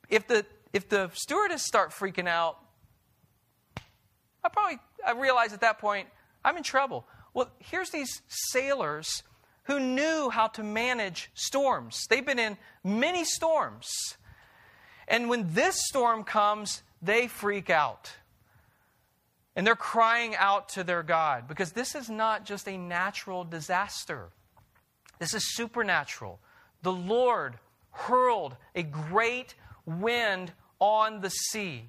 If 0.09 0.27
the, 0.27 0.47
if 0.73 0.89
the 0.89 1.11
stewardess 1.13 1.63
start 1.63 1.91
freaking 1.91 2.27
out, 2.27 2.59
I 4.43 4.49
probably 4.49 4.79
I 5.05 5.13
realize 5.13 5.53
at 5.53 5.61
that 5.61 5.79
point 5.79 6.09
I'm 6.45 6.57
in 6.57 6.63
trouble. 6.63 7.05
Well, 7.35 7.51
here's 7.59 7.91
these 7.91 8.23
sailors 8.29 9.23
who 9.65 9.81
knew 9.81 10.31
how 10.31 10.47
to 10.49 10.63
manage 10.63 11.31
storms. 11.35 12.07
They've 12.09 12.25
been 12.25 12.39
in 12.39 12.57
many 12.85 13.25
storms. 13.25 13.89
And 15.09 15.29
when 15.29 15.53
this 15.53 15.77
storm 15.87 16.25
comes, 16.25 16.83
they 17.03 17.27
freak 17.27 17.69
out. 17.69 18.13
And 19.57 19.67
they're 19.67 19.75
crying 19.75 20.37
out 20.37 20.69
to 20.71 20.85
their 20.85 21.03
God 21.03 21.49
because 21.49 21.73
this 21.73 21.95
is 21.95 22.11
not 22.11 22.45
just 22.45 22.69
a 22.69 22.77
natural 22.77 23.43
disaster, 23.43 24.29
this 25.19 25.33
is 25.33 25.55
supernatural. 25.55 26.39
The 26.83 26.93
Lord 26.93 27.55
hurled 27.91 28.55
a 28.75 28.83
great 28.83 29.55
wind 29.87 30.53
on 30.79 31.23
the 31.23 31.31
sea, 31.31 31.89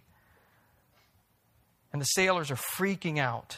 and 1.92 2.02
the 2.02 2.06
sailors 2.06 2.50
are 2.50 2.56
freaking 2.56 3.20
out. 3.20 3.58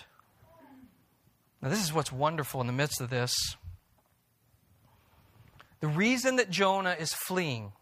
Now, 1.61 1.69
this 1.69 1.83
is 1.83 1.93
what's 1.93 2.11
wonderful 2.11 2.61
in 2.61 2.67
the 2.67 2.73
midst 2.73 3.01
of 3.01 3.09
this. 3.09 3.33
The 5.81 5.87
reason 5.87 6.37
that 6.37 6.49
Jonah 6.49 6.95
is 6.99 7.13
fleeing 7.13 7.73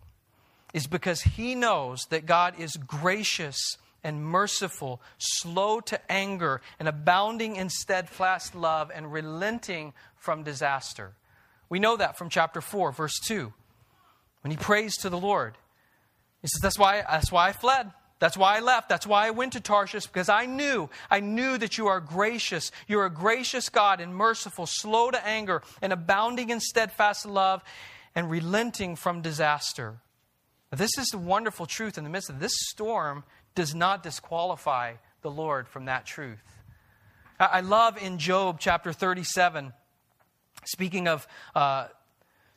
is 0.74 0.88
because 0.88 1.22
he 1.22 1.56
knows 1.56 2.06
that 2.10 2.26
God 2.26 2.60
is 2.60 2.76
gracious 2.76 3.78
and 4.04 4.24
merciful, 4.24 5.02
slow 5.18 5.80
to 5.82 6.12
anger, 6.12 6.62
and 6.80 6.88
abounding 6.88 7.56
in 7.56 7.70
steadfast 7.70 8.56
love, 8.56 8.92
and 8.94 9.12
relenting 9.12 9.94
from 10.16 10.44
disaster. 10.44 11.14
We 11.70 11.80
know 11.80 11.98
that 11.98 12.18
from 12.18 12.30
chapter 12.30 12.62
4, 12.62 12.92
verse 12.92 13.20
2. 13.26 13.54
when 14.42 14.52
he 14.52 14.58
prays 14.58 14.96
to 14.98 15.10
the 15.10 15.18
Lord. 15.18 15.58
He 16.42 16.48
says, 16.48 16.62
That's 16.62 16.80
why, 16.80 17.04
that's 17.10 17.32
why 17.32 17.50
I 17.50 17.52
fled. 17.52 17.92
That's 18.20 18.38
why 18.38 18.58
I 18.58 18.62
left. 18.62 18.90
That's 18.90 19.06
why 19.06 19.28
I 19.28 19.32
went 19.32 19.54
to 19.54 19.60
Tarshish, 19.60 20.08
because 20.08 20.30
I 20.30 20.46
knew, 20.46 20.90
I 21.10 21.20
knew 21.20 21.58
that 21.58 21.78
you 21.78 21.88
are 21.88 22.00
gracious. 22.00 22.72
You're 22.88 23.06
a 23.06 23.12
gracious 23.12 23.70
God 23.70 24.02
and 24.02 24.16
merciful, 24.16 24.66
slow 24.66 25.12
to 25.12 25.28
anger, 25.28 25.62
and 25.82 25.94
abounding 25.94 26.50
in 26.50 26.60
steadfast 26.60 27.26
love, 27.26 27.64
and 28.16 28.32
relenting 28.32 28.96
from 28.96 29.22
disaster. 29.22 29.98
This 30.72 30.98
is 30.98 31.08
the 31.08 31.18
wonderful 31.18 31.66
truth 31.66 31.98
in 31.98 32.04
the 32.04 32.10
midst 32.10 32.30
of 32.30 32.40
this 32.40 32.54
storm 32.70 33.24
does 33.58 33.74
not 33.74 34.04
disqualify 34.04 34.94
the 35.24 35.32
Lord 35.32 35.68
from 35.68 35.86
that 35.86 36.06
truth. 36.06 36.44
I 37.40 37.62
love 37.62 37.98
in 37.98 38.20
Job 38.20 38.60
chapter 38.60 38.94
37, 38.94 39.74
speaking 40.64 41.08
of 41.08 41.28
uh, 41.56 41.88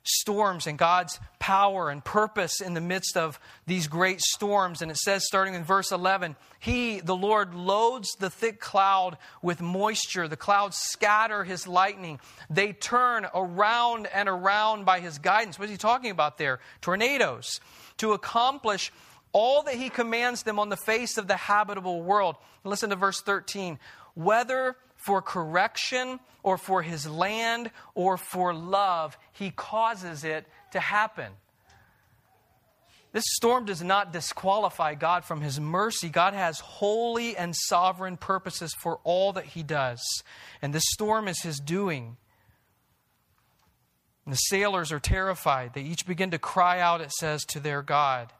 storms 0.03 0.67
and 0.67 0.77
God's 0.77 1.19
power 1.39 1.89
and 1.89 2.05
purpose 2.05 2.61
in 2.61 2.75
the 2.75 2.83
midst 2.83 3.17
of 3.17 3.41
these 3.67 3.89
great 3.89 4.21
storms. 4.21 4.83
And 4.83 4.91
it 4.91 4.99
says, 4.99 5.25
starting 5.25 5.55
in 5.55 5.65
verse 5.65 5.91
11, 5.91 6.37
He, 6.59 7.01
the 7.01 7.17
Lord, 7.17 7.55
loads 7.55 8.15
the 8.19 8.29
thick 8.29 8.61
cloud 8.61 9.17
with 9.41 9.63
moisture. 9.63 10.29
The 10.29 10.37
clouds 10.37 10.77
scatter 10.77 11.45
His 11.45 11.67
lightning. 11.67 12.21
They 12.51 12.75
turn 12.75 13.27
around 13.35 14.07
and 14.07 14.29
around 14.29 14.85
by 14.85 15.01
His 15.01 15.19
guidance. 15.19 15.59
What 15.59 15.65
is 15.65 15.71
He 15.71 15.79
talking 15.79 16.11
about 16.11 16.37
there? 16.37 16.61
Tornadoes. 16.83 17.59
To 17.97 18.13
accomplish 18.13 18.93
all 19.33 19.63
that 19.65 19.75
He 19.75 19.91
commands 19.91 20.43
them 20.43 20.59
on 20.59 20.69
the 20.69 20.77
face 20.77 21.19
of 21.19 21.27
the 21.29 21.37
habitable 21.37 22.03
world. 22.03 22.37
Listen 22.65 22.91
to 22.91 22.97
verse 22.97 23.21
13. 23.21 23.79
Whether 24.15 24.77
for 25.01 25.23
correction 25.23 26.21
or 26.43 26.59
for 26.59 26.83
his 26.83 27.09
land 27.09 27.71
or 27.95 28.17
for 28.17 28.53
love, 28.53 29.17
he 29.33 29.51
causes 29.51 30.25
it 30.25 30.47
to 30.73 30.81
happen. 30.81 31.33
This 33.13 33.25
storm 33.27 33.65
does 33.65 33.83
not 33.83 34.13
disqualify 34.13 34.95
God 34.95 35.25
from 35.25 35.41
his 35.41 35.59
mercy. 35.59 36.09
God 36.09 36.33
has 36.35 36.61
holy 36.61 37.37
and 37.37 37.57
sovereign 37.57 38.17
purposes 38.17 38.73
for 38.79 39.01
all 39.03 39.33
that 39.33 39.47
he 39.47 39.65
does. 39.65 40.01
And 40.63 40.73
this 40.73 40.85
storm 40.91 41.27
is 41.27 41.43
his 41.43 41.59
doing. 41.59 42.17
And 44.25 44.35
the 44.35 44.39
sailors 44.39 44.93
are 44.93 45.01
terrified. 45.01 45.75
They 45.75 45.83
each 45.83 46.07
begin 46.07 46.31
to 46.31 46.39
cry 46.39 46.79
out, 46.79 47.01
it 47.01 47.11
says, 47.11 47.43
to 47.47 47.59
their 47.59 47.83
God. 47.83 48.33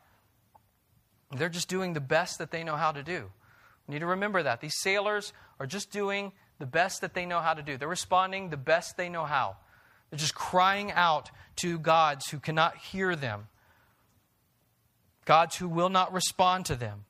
They're 1.31 1.49
just 1.49 1.69
doing 1.69 1.93
the 1.93 2.01
best 2.01 2.39
that 2.39 2.51
they 2.51 2.65
know 2.65 2.77
how 2.77 2.93
to 2.93 3.03
do. 3.03 3.31
We 3.87 3.95
need 3.95 4.01
to 4.01 4.07
remember 4.07 4.43
that. 4.43 4.61
These 4.61 4.81
sailors 4.81 5.33
are 5.59 5.67
just 5.67 5.91
doing 5.91 6.33
the 6.59 6.67
best 6.67 7.01
that 7.01 7.15
they 7.15 7.27
know 7.27 7.41
how 7.41 7.55
to 7.55 7.63
do. 7.63 7.77
They're 7.77 7.89
responding 7.89 8.51
the 8.51 8.57
best 8.57 8.97
they 8.97 9.09
know 9.09 9.25
how. 9.25 9.57
They're 10.11 10.19
just 10.19 10.35
crying 10.35 10.91
out 10.93 11.31
to 11.57 11.79
gods 11.79 12.29
who 12.31 12.39
cannot 12.39 12.77
hear 12.77 13.15
them, 13.15 13.47
gods 15.25 15.57
who 15.57 15.69
will 15.69 15.89
not 15.89 16.13
respond 16.13 16.67
to 16.67 16.75
them. 16.75 17.05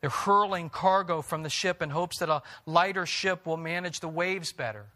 They're 0.00 0.10
hurling 0.10 0.70
cargo 0.70 1.22
from 1.22 1.42
the 1.42 1.50
ship 1.50 1.82
in 1.82 1.90
hopes 1.90 2.18
that 2.18 2.28
a 2.28 2.42
lighter 2.66 3.06
ship 3.06 3.46
will 3.46 3.56
manage 3.56 4.00
the 4.00 4.08
waves 4.08 4.52
better. 4.52 4.86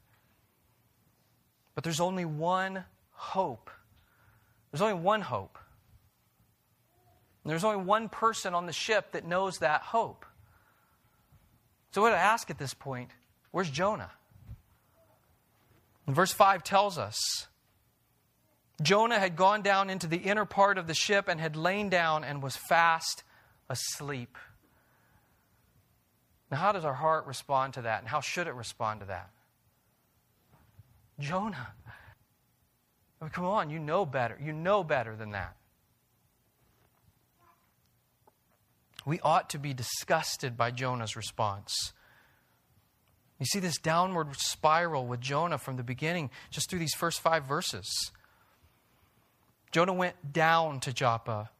But 1.74 1.82
there's 1.82 2.00
only 2.00 2.24
one 2.24 2.84
hope. 3.10 3.70
There's 4.70 4.82
only 4.82 5.02
one 5.02 5.22
hope. 5.22 5.58
And 7.44 7.50
there's 7.50 7.64
only 7.64 7.84
one 7.84 8.08
person 8.08 8.54
on 8.54 8.66
the 8.66 8.72
ship 8.72 9.12
that 9.12 9.26
knows 9.26 9.58
that 9.58 9.82
hope. 9.82 10.24
So, 11.92 12.02
what 12.02 12.12
I 12.12 12.18
ask 12.18 12.50
at 12.50 12.58
this 12.58 12.74
point 12.74 13.10
Where's 13.50 13.70
Jonah? 13.70 14.10
And 16.06 16.16
verse 16.16 16.32
5 16.32 16.64
tells 16.64 16.98
us 16.98 17.46
Jonah 18.80 19.18
had 19.18 19.36
gone 19.36 19.62
down 19.62 19.90
into 19.90 20.06
the 20.06 20.16
inner 20.16 20.44
part 20.44 20.78
of 20.78 20.86
the 20.86 20.94
ship 20.94 21.28
and 21.28 21.40
had 21.40 21.54
lain 21.54 21.88
down 21.88 22.24
and 22.24 22.42
was 22.42 22.56
fast 22.56 23.22
asleep. 23.68 24.36
Now, 26.50 26.58
how 26.58 26.72
does 26.72 26.84
our 26.84 26.94
heart 26.94 27.26
respond 27.26 27.74
to 27.74 27.82
that? 27.82 28.00
And 28.00 28.08
how 28.08 28.20
should 28.20 28.46
it 28.46 28.54
respond 28.54 29.00
to 29.00 29.06
that? 29.06 29.30
Jonah. 31.20 31.68
I 33.20 33.24
mean, 33.24 33.30
come 33.30 33.44
on, 33.44 33.70
you 33.70 33.78
know 33.78 34.04
better. 34.04 34.36
You 34.42 34.52
know 34.52 34.82
better 34.82 35.14
than 35.14 35.30
that. 35.30 35.56
We 39.04 39.20
ought 39.20 39.50
to 39.50 39.58
be 39.58 39.74
disgusted 39.74 40.56
by 40.56 40.70
Jonah's 40.70 41.16
response. 41.16 41.92
You 43.38 43.46
see 43.46 43.58
this 43.58 43.78
downward 43.78 44.36
spiral 44.36 45.06
with 45.06 45.20
Jonah 45.20 45.58
from 45.58 45.76
the 45.76 45.82
beginning, 45.82 46.30
just 46.50 46.70
through 46.70 46.78
these 46.78 46.94
first 46.94 47.20
five 47.20 47.44
verses. 47.44 48.12
Jonah 49.72 49.94
went 49.94 50.32
down 50.32 50.78
to 50.80 50.92
Joppa. 50.92 51.50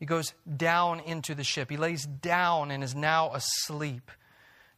He 0.00 0.06
goes 0.06 0.32
down 0.56 1.00
into 1.00 1.34
the 1.34 1.44
ship. 1.44 1.70
He 1.70 1.76
lays 1.76 2.06
down 2.06 2.70
and 2.70 2.82
is 2.82 2.94
now 2.94 3.32
asleep. 3.34 4.10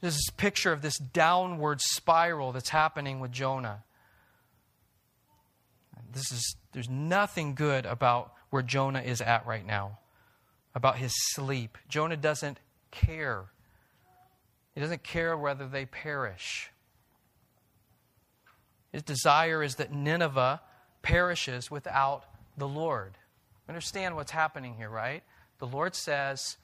There's 0.01 0.17
this 0.17 0.31
picture 0.37 0.73
of 0.73 0.83
this 0.83 0.99
downward 0.99 1.81
spiral 1.81 2.53
that's 2.53 2.71
happening 2.71 3.21
with 3.21 3.33
Jonah. 3.33 3.85
This 6.13 6.33
is, 6.33 6.57
there's 6.73 6.89
nothing 6.89 7.55
good 7.55 7.87
about 7.87 8.33
where 8.51 8.63
Jonah 8.63 9.03
is 9.03 9.21
at 9.21 9.47
right 9.47 9.65
now, 9.65 10.00
about 10.75 10.97
his 10.97 11.13
sleep. 11.35 11.79
Jonah 11.89 12.17
doesn't 12.17 12.59
care 12.91 13.47
he 14.75 14.81
doesn't 14.81 15.03
care 15.03 15.37
whether 15.37 15.67
they 15.67 15.87
perish. 15.87 16.71
His 18.93 19.03
desire 19.03 19.63
is 19.63 19.77
that 19.77 19.93
Nineveh 19.93 20.61
perishes 21.03 21.71
without 21.71 22.25
the 22.57 22.69
Lord. 22.69 23.19
Understand 23.69 24.17
what's 24.17 24.31
happening 24.31 24.75
here, 24.75 24.91
right? 24.91 25.23
The 25.59 25.67
Lord 25.67 25.95
says, 25.95 26.57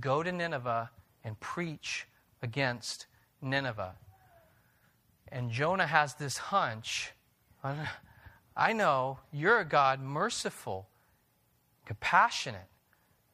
Go 0.00 0.22
to 0.22 0.32
Nineveh 0.32 0.90
and 1.24 1.38
preach 1.40 2.06
against 2.42 3.06
Nineveh. 3.40 3.94
And 5.28 5.50
Jonah 5.50 5.86
has 5.86 6.14
this 6.14 6.36
hunch 6.36 7.12
I 8.56 8.72
know 8.72 9.18
you're 9.32 9.58
a 9.58 9.64
God 9.64 10.00
merciful, 10.00 10.86
compassionate, 11.84 12.68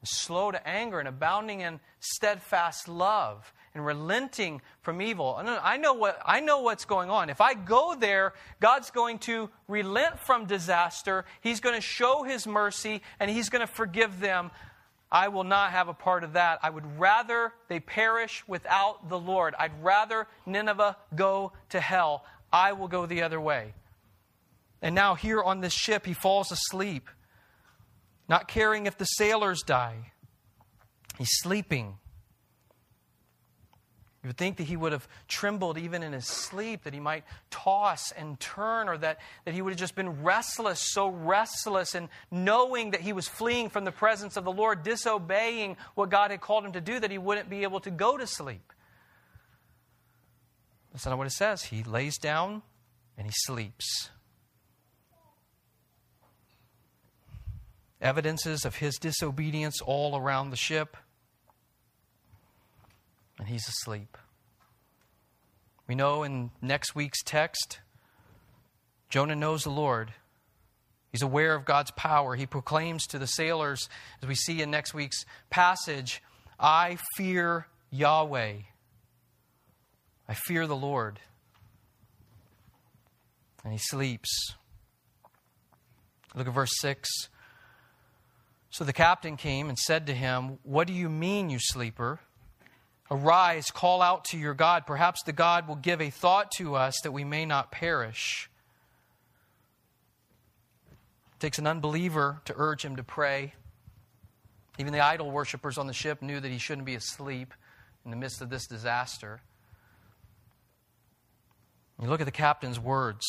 slow 0.02 0.50
to 0.50 0.68
anger, 0.68 0.98
and 0.98 1.08
abounding 1.08 1.60
in 1.60 1.80
steadfast 2.00 2.88
love 2.88 3.52
and 3.74 3.84
relenting 3.84 4.60
from 4.82 5.00
evil. 5.00 5.40
I 5.40 5.76
know, 5.78 5.94
what, 5.94 6.20
I 6.24 6.40
know 6.40 6.60
what's 6.60 6.84
going 6.84 7.08
on. 7.08 7.30
If 7.30 7.40
I 7.40 7.54
go 7.54 7.94
there, 7.98 8.34
God's 8.60 8.90
going 8.90 9.18
to 9.20 9.48
relent 9.66 10.18
from 10.18 10.46
disaster. 10.46 11.24
He's 11.40 11.60
going 11.60 11.74
to 11.74 11.80
show 11.80 12.22
His 12.22 12.46
mercy 12.46 13.00
and 13.18 13.30
He's 13.30 13.48
going 13.48 13.66
to 13.66 13.72
forgive 13.72 14.20
them. 14.20 14.50
I 15.10 15.28
will 15.28 15.44
not 15.44 15.72
have 15.72 15.88
a 15.88 15.94
part 15.94 16.24
of 16.24 16.34
that. 16.34 16.58
I 16.62 16.70
would 16.70 16.98
rather 16.98 17.52
they 17.68 17.80
perish 17.80 18.42
without 18.46 19.08
the 19.08 19.18
Lord. 19.18 19.54
I'd 19.58 19.82
rather 19.82 20.26
Nineveh 20.46 20.96
go 21.14 21.52
to 21.70 21.80
hell. 21.80 22.24
I 22.52 22.72
will 22.72 22.88
go 22.88 23.06
the 23.06 23.22
other 23.22 23.40
way. 23.40 23.74
And 24.80 24.94
now, 24.94 25.14
here 25.14 25.40
on 25.40 25.60
this 25.60 25.72
ship, 25.72 26.04
he 26.04 26.12
falls 26.12 26.50
asleep, 26.50 27.08
not 28.32 28.48
caring 28.48 28.86
if 28.86 28.96
the 28.96 29.04
sailors 29.04 29.60
die. 29.62 30.10
He's 31.18 31.28
sleeping. 31.42 31.98
You 34.22 34.28
would 34.28 34.38
think 34.38 34.56
that 34.56 34.62
he 34.62 34.74
would 34.74 34.92
have 34.92 35.06
trembled 35.28 35.76
even 35.76 36.02
in 36.02 36.14
his 36.14 36.26
sleep, 36.26 36.84
that 36.84 36.94
he 36.94 37.00
might 37.00 37.24
toss 37.50 38.10
and 38.12 38.40
turn, 38.40 38.88
or 38.88 38.96
that, 38.96 39.18
that 39.44 39.52
he 39.52 39.60
would 39.60 39.74
have 39.74 39.78
just 39.78 39.94
been 39.94 40.22
restless, 40.22 40.80
so 40.80 41.08
restless, 41.08 41.94
and 41.94 42.08
knowing 42.30 42.92
that 42.92 43.02
he 43.02 43.12
was 43.12 43.28
fleeing 43.28 43.68
from 43.68 43.84
the 43.84 43.92
presence 43.92 44.38
of 44.38 44.44
the 44.44 44.52
Lord, 44.52 44.82
disobeying 44.82 45.76
what 45.94 46.08
God 46.08 46.30
had 46.30 46.40
called 46.40 46.64
him 46.64 46.72
to 46.72 46.80
do, 46.80 46.98
that 47.00 47.10
he 47.10 47.18
wouldn't 47.18 47.50
be 47.50 47.64
able 47.64 47.80
to 47.80 47.90
go 47.90 48.16
to 48.16 48.26
sleep. 48.26 48.72
That's 50.90 51.04
not 51.04 51.18
what 51.18 51.26
it 51.26 51.34
says. 51.34 51.64
He 51.64 51.82
lays 51.82 52.16
down 52.16 52.62
and 53.18 53.26
he 53.26 53.32
sleeps. 53.44 54.08
Evidences 58.02 58.66
of 58.66 58.76
his 58.76 58.96
disobedience 58.96 59.80
all 59.80 60.18
around 60.18 60.50
the 60.50 60.56
ship 60.56 60.96
and 63.42 63.48
he's 63.48 63.66
asleep. 63.66 64.16
We 65.88 65.96
know 65.96 66.22
in 66.22 66.52
next 66.60 66.94
week's 66.94 67.22
text, 67.24 67.80
Jonah 69.10 69.34
knows 69.34 69.64
the 69.64 69.70
Lord. 69.70 70.12
He's 71.10 71.22
aware 71.22 71.56
of 71.56 71.64
God's 71.64 71.90
power. 71.90 72.36
He 72.36 72.46
proclaims 72.46 73.04
to 73.08 73.18
the 73.18 73.26
sailors, 73.26 73.88
as 74.22 74.28
we 74.28 74.36
see 74.36 74.62
in 74.62 74.70
next 74.70 74.94
week's 74.94 75.24
passage, 75.50 76.22
I 76.58 76.98
fear 77.16 77.66
Yahweh. 77.90 78.54
I 80.28 80.34
fear 80.34 80.68
the 80.68 80.76
Lord. 80.76 81.18
And 83.64 83.72
he 83.72 83.78
sleeps. 83.78 84.54
Look 86.36 86.46
at 86.46 86.54
verse 86.54 86.72
6. 86.78 87.08
So 88.72 88.84
the 88.84 88.94
captain 88.94 89.36
came 89.36 89.68
and 89.68 89.78
said 89.78 90.06
to 90.06 90.14
him, 90.14 90.58
What 90.62 90.86
do 90.86 90.94
you 90.94 91.10
mean, 91.10 91.50
you 91.50 91.58
sleeper? 91.60 92.20
Arise, 93.10 93.70
call 93.70 94.00
out 94.00 94.24
to 94.26 94.38
your 94.38 94.54
God. 94.54 94.86
Perhaps 94.86 95.24
the 95.24 95.34
God 95.34 95.68
will 95.68 95.76
give 95.76 96.00
a 96.00 96.08
thought 96.08 96.50
to 96.52 96.74
us 96.74 96.98
that 97.02 97.12
we 97.12 97.22
may 97.22 97.44
not 97.44 97.70
perish. 97.70 98.48
It 101.34 101.40
takes 101.40 101.58
an 101.58 101.66
unbeliever 101.66 102.40
to 102.46 102.54
urge 102.56 102.82
him 102.82 102.96
to 102.96 103.02
pray. 103.02 103.52
Even 104.78 104.94
the 104.94 105.00
idol 105.00 105.30
worshippers 105.30 105.76
on 105.76 105.86
the 105.86 105.92
ship 105.92 106.22
knew 106.22 106.40
that 106.40 106.50
he 106.50 106.56
shouldn't 106.56 106.86
be 106.86 106.94
asleep 106.94 107.52
in 108.06 108.10
the 108.10 108.16
midst 108.16 108.40
of 108.40 108.48
this 108.48 108.66
disaster. 108.66 109.42
You 112.00 112.08
look 112.08 112.22
at 112.22 112.26
the 112.26 112.30
captain's 112.30 112.80
words. 112.80 113.26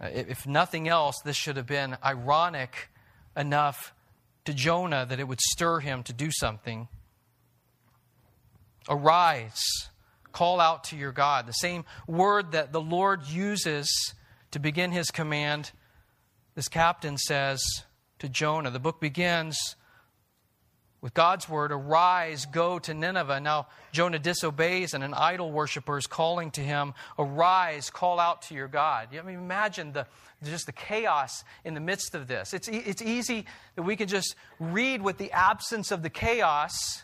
If 0.00 0.46
nothing 0.46 0.86
else, 0.86 1.16
this 1.24 1.34
should 1.34 1.56
have 1.56 1.66
been 1.66 1.96
ironic 2.04 2.90
enough 3.36 3.94
to 4.44 4.54
Jonah 4.54 5.06
that 5.08 5.20
it 5.20 5.28
would 5.28 5.40
stir 5.40 5.80
him 5.80 6.02
to 6.04 6.12
do 6.12 6.30
something. 6.30 6.88
Arise, 8.88 9.62
call 10.32 10.60
out 10.60 10.84
to 10.84 10.96
your 10.96 11.12
God. 11.12 11.46
The 11.46 11.52
same 11.52 11.84
word 12.06 12.52
that 12.52 12.72
the 12.72 12.80
Lord 12.80 13.26
uses 13.26 14.14
to 14.50 14.58
begin 14.58 14.92
his 14.92 15.10
command, 15.10 15.72
this 16.54 16.68
captain 16.68 17.16
says 17.16 17.62
to 18.18 18.28
Jonah. 18.28 18.70
The 18.70 18.78
book 18.78 19.00
begins 19.00 19.76
with 21.04 21.12
God's 21.12 21.46
word, 21.50 21.70
arise, 21.70 22.46
go 22.46 22.78
to 22.78 22.94
Nineveh. 22.94 23.38
Now, 23.38 23.66
Jonah 23.92 24.18
disobeys, 24.18 24.94
and 24.94 25.04
an 25.04 25.12
idol 25.12 25.52
worshiper 25.52 25.98
is 25.98 26.06
calling 26.06 26.50
to 26.52 26.62
him, 26.62 26.94
arise, 27.18 27.90
call 27.90 28.18
out 28.18 28.40
to 28.44 28.54
your 28.54 28.68
God. 28.68 29.08
You 29.12 29.20
I 29.20 29.22
mean, 29.22 29.34
imagine 29.34 29.92
the, 29.92 30.06
just 30.42 30.64
the 30.64 30.72
chaos 30.72 31.44
in 31.62 31.74
the 31.74 31.80
midst 31.80 32.14
of 32.14 32.26
this. 32.26 32.54
It's, 32.54 32.68
it's 32.68 33.02
easy 33.02 33.44
that 33.76 33.82
we 33.82 33.96
can 33.96 34.08
just 34.08 34.34
read 34.58 35.02
with 35.02 35.18
the 35.18 35.30
absence 35.32 35.90
of 35.90 36.02
the 36.02 36.08
chaos 36.08 37.02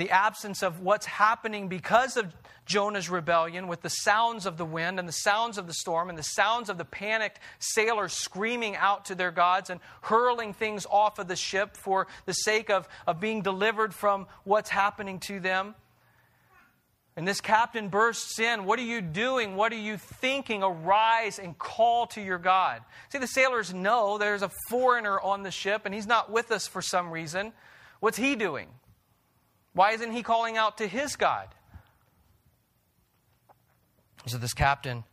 the 0.00 0.10
absence 0.10 0.62
of 0.62 0.80
what's 0.80 1.06
happening 1.06 1.68
because 1.68 2.16
of 2.16 2.34
Jonah's 2.66 3.08
rebellion, 3.08 3.68
with 3.68 3.82
the 3.82 3.88
sounds 3.88 4.44
of 4.44 4.56
the 4.56 4.64
wind 4.64 4.98
and 4.98 5.08
the 5.08 5.12
sounds 5.12 5.56
of 5.56 5.68
the 5.68 5.72
storm 5.72 6.08
and 6.08 6.18
the 6.18 6.22
sounds 6.22 6.68
of 6.68 6.78
the 6.78 6.84
panicked 6.84 7.38
sailors 7.60 8.12
screaming 8.12 8.74
out 8.74 9.04
to 9.04 9.14
their 9.14 9.30
gods 9.30 9.70
and 9.70 9.80
hurling 10.02 10.52
things 10.52 10.84
off 10.90 11.20
of 11.20 11.28
the 11.28 11.36
ship 11.36 11.76
for 11.76 12.08
the 12.24 12.32
sake 12.32 12.68
of, 12.68 12.88
of 13.06 13.20
being 13.20 13.42
delivered 13.42 13.94
from 13.94 14.26
what's 14.42 14.70
happening 14.70 15.20
to 15.20 15.38
them. 15.38 15.76
And 17.16 17.26
this 17.26 17.40
captain 17.40 17.88
bursts 17.88 18.38
in. 18.38 18.66
What 18.66 18.78
are 18.78 18.84
you 18.84 19.00
doing? 19.00 19.56
What 19.56 19.72
are 19.72 19.78
you 19.78 19.96
thinking? 19.96 20.62
Arise 20.62 21.38
and 21.38 21.56
call 21.56 22.08
to 22.08 22.20
your 22.20 22.36
God. 22.36 22.82
See, 23.08 23.18
the 23.18 23.26
sailors 23.26 23.72
know 23.72 24.18
there's 24.18 24.42
a 24.42 24.50
foreigner 24.68 25.18
on 25.18 25.42
the 25.42 25.50
ship 25.50 25.82
and 25.86 25.94
he's 25.94 26.06
not 26.06 26.30
with 26.30 26.50
us 26.50 26.66
for 26.66 26.82
some 26.82 27.10
reason. 27.10 27.54
What's 28.00 28.18
he 28.18 28.36
doing? 28.36 28.68
Why 29.76 29.92
isn't 29.92 30.12
he 30.12 30.22
calling 30.22 30.56
out 30.56 30.78
to 30.78 30.86
his 30.86 31.16
God? 31.16 31.48
So 34.24 34.38
this 34.38 34.54
captain 34.54 35.04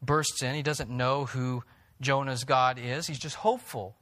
bursts 0.00 0.44
in. 0.44 0.54
He 0.54 0.62
doesn't 0.62 0.88
know 0.88 1.24
who 1.24 1.64
Jonah's 2.00 2.44
God 2.44 2.78
is, 2.78 3.08
he's 3.08 3.18
just 3.18 3.34
hopeful. 3.34 3.96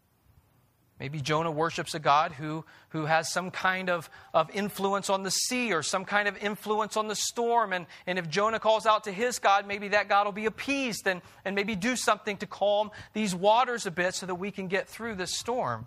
Maybe 1.00 1.22
Jonah 1.22 1.50
worships 1.50 1.94
a 1.94 1.98
God 1.98 2.32
who, 2.32 2.66
who 2.90 3.06
has 3.06 3.32
some 3.32 3.50
kind 3.50 3.88
of, 3.88 4.10
of 4.34 4.50
influence 4.50 5.08
on 5.08 5.22
the 5.22 5.30
sea 5.30 5.72
or 5.72 5.82
some 5.82 6.04
kind 6.04 6.28
of 6.28 6.36
influence 6.36 6.98
on 6.98 7.08
the 7.08 7.16
storm. 7.16 7.72
And, 7.72 7.86
and 8.06 8.18
if 8.18 8.28
Jonah 8.28 8.60
calls 8.60 8.84
out 8.84 9.04
to 9.04 9.12
his 9.12 9.38
God, 9.38 9.66
maybe 9.66 9.88
that 9.88 10.08
God 10.10 10.26
will 10.26 10.32
be 10.32 10.46
appeased 10.46 11.06
and, 11.06 11.22
and 11.46 11.56
maybe 11.56 11.74
do 11.76 11.96
something 11.96 12.36
to 12.36 12.46
calm 12.46 12.90
these 13.14 13.34
waters 13.34 13.86
a 13.86 13.90
bit 13.90 14.14
so 14.14 14.26
that 14.26 14.34
we 14.34 14.50
can 14.50 14.68
get 14.68 14.86
through 14.86 15.14
this 15.14 15.34
storm. 15.34 15.86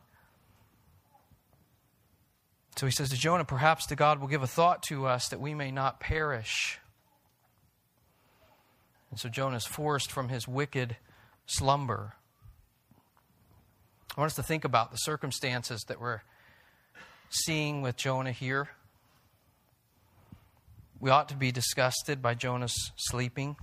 So 2.78 2.86
he 2.86 2.92
says 2.92 3.10
to 3.10 3.18
Jonah, 3.18 3.44
Perhaps 3.44 3.88
the 3.88 3.96
God 3.96 4.20
will 4.20 4.28
give 4.28 4.44
a 4.44 4.48
thought 4.48 4.84
to 4.84 5.08
us 5.08 5.30
that 5.30 5.40
we 5.40 5.56
may 5.56 5.72
not 5.72 6.00
perish. 6.00 6.80
And 9.10 9.20
so 9.20 9.30
Jonah 9.30 9.58
is 9.58 9.66
forced 9.66 10.12
from 10.12 10.30
his 10.30 10.48
wicked 10.48 10.96
slumber. 11.48 12.14
I 14.16 14.22
want 14.22 14.32
us 14.32 14.36
to 14.36 14.44
think 14.44 14.64
about 14.64 14.92
the 14.92 14.98
circumstances 14.98 15.84
that 15.88 16.00
we're 16.00 16.22
seeing 17.30 17.82
with 17.82 17.98
Jonah 17.98 18.32
here. 18.32 18.70
We 21.00 21.10
ought 21.10 21.30
to 21.30 21.36
be 21.36 21.52
disgusted 21.52 22.22
by 22.22 22.36
Jonah's 22.36 22.92
sleeping. 22.96 23.56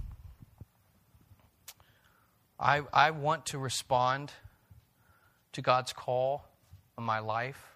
I, 2.59 2.83
I 2.93 3.13
want 3.13 3.47
to 3.47 3.59
respond 3.59 4.33
to 5.53 5.63
God's 5.63 5.93
call 5.93 6.49
on 6.99 7.05
my 7.05 7.21
life. 7.21 7.74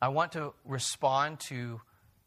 I 0.00 0.08
want 0.08 0.32
to 0.32 0.52
respond 0.64 1.40
to 1.48 1.80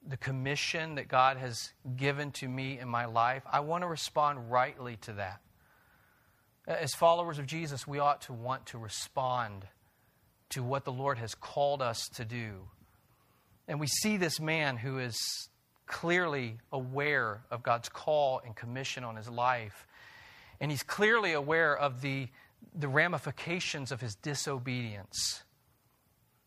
the 0.08 0.18
commission 0.18 0.96
that 0.96 1.08
God 1.08 1.38
has 1.38 1.74
given 1.96 2.32
to 2.34 2.48
me 2.48 2.80
in 2.80 2.88
my 2.88 3.06
life. 3.06 3.44
I 3.52 3.60
want 3.60 3.84
to 3.84 3.88
respond 3.88 4.50
rightly 4.52 4.98
to 5.02 5.14
that. 5.14 5.42
As 6.68 6.94
followers 6.94 7.40
of 7.40 7.46
Jesus, 7.46 7.88
we 7.88 8.00
ought 8.00 8.22
to 8.24 8.34
want 8.34 8.68
to 8.68 8.78
respond 8.78 9.66
to 10.50 10.64
what 10.64 10.86
the 10.86 10.92
Lord 10.92 11.18
has 11.18 11.36
called 11.36 11.82
us 11.82 12.08
to 12.16 12.26
do. 12.26 12.68
And 13.68 13.80
we 13.80 13.88
see 13.88 14.18
this 14.18 14.40
man 14.40 14.78
who 14.78 14.98
is 15.00 15.18
clearly 15.88 16.58
aware 16.72 17.42
of 17.52 17.64
God's 17.64 17.90
call 17.90 18.42
and 18.46 18.56
commission 18.56 19.04
on 19.04 19.16
his 19.16 19.30
life. 19.30 19.88
And 20.60 20.72
he's 20.72 20.84
clearly 20.84 21.34
aware 21.34 21.76
of 21.76 22.02
the, 22.02 22.28
the 22.74 22.88
ramifications 22.88 23.92
of 23.92 24.02
his 24.02 24.16
disobedience 24.16 25.44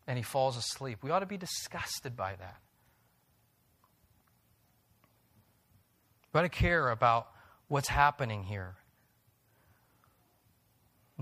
and 0.07 0.17
he 0.17 0.23
falls 0.23 0.57
asleep. 0.57 0.99
We 1.03 1.11
ought 1.11 1.19
to 1.19 1.25
be 1.25 1.37
disgusted 1.37 2.15
by 2.15 2.35
that. 2.35 2.57
We 6.33 6.39
ought 6.39 6.43
to 6.43 6.49
care 6.49 6.89
about 6.89 7.27
what's 7.67 7.89
happening 7.89 8.43
here. 8.43 8.75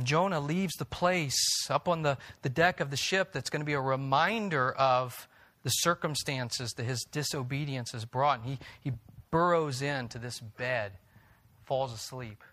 Jonah 0.04 0.40
leaves 0.40 0.76
the 0.76 0.86
place 0.86 1.70
up 1.70 1.88
on 1.88 2.04
the, 2.04 2.18
the 2.42 2.50
deck 2.50 2.80
of 2.80 2.90
the 2.90 2.98
ship 2.98 3.34
that's 3.34 3.50
going 3.50 3.62
to 3.62 3.66
be 3.66 3.74
a 3.74 3.82
reminder 3.82 4.72
of 4.72 5.28
the 5.64 5.70
circumstances 5.70 6.72
that 6.78 6.84
his 6.84 7.06
disobedience 7.12 7.92
has 7.92 8.06
brought. 8.06 8.40
And 8.40 8.50
he, 8.50 8.60
he 8.82 8.94
burrows 9.30 9.82
into 9.82 10.18
this 10.18 10.40
bed, 10.40 10.94
falls 11.66 11.92
asleep. 11.94 12.44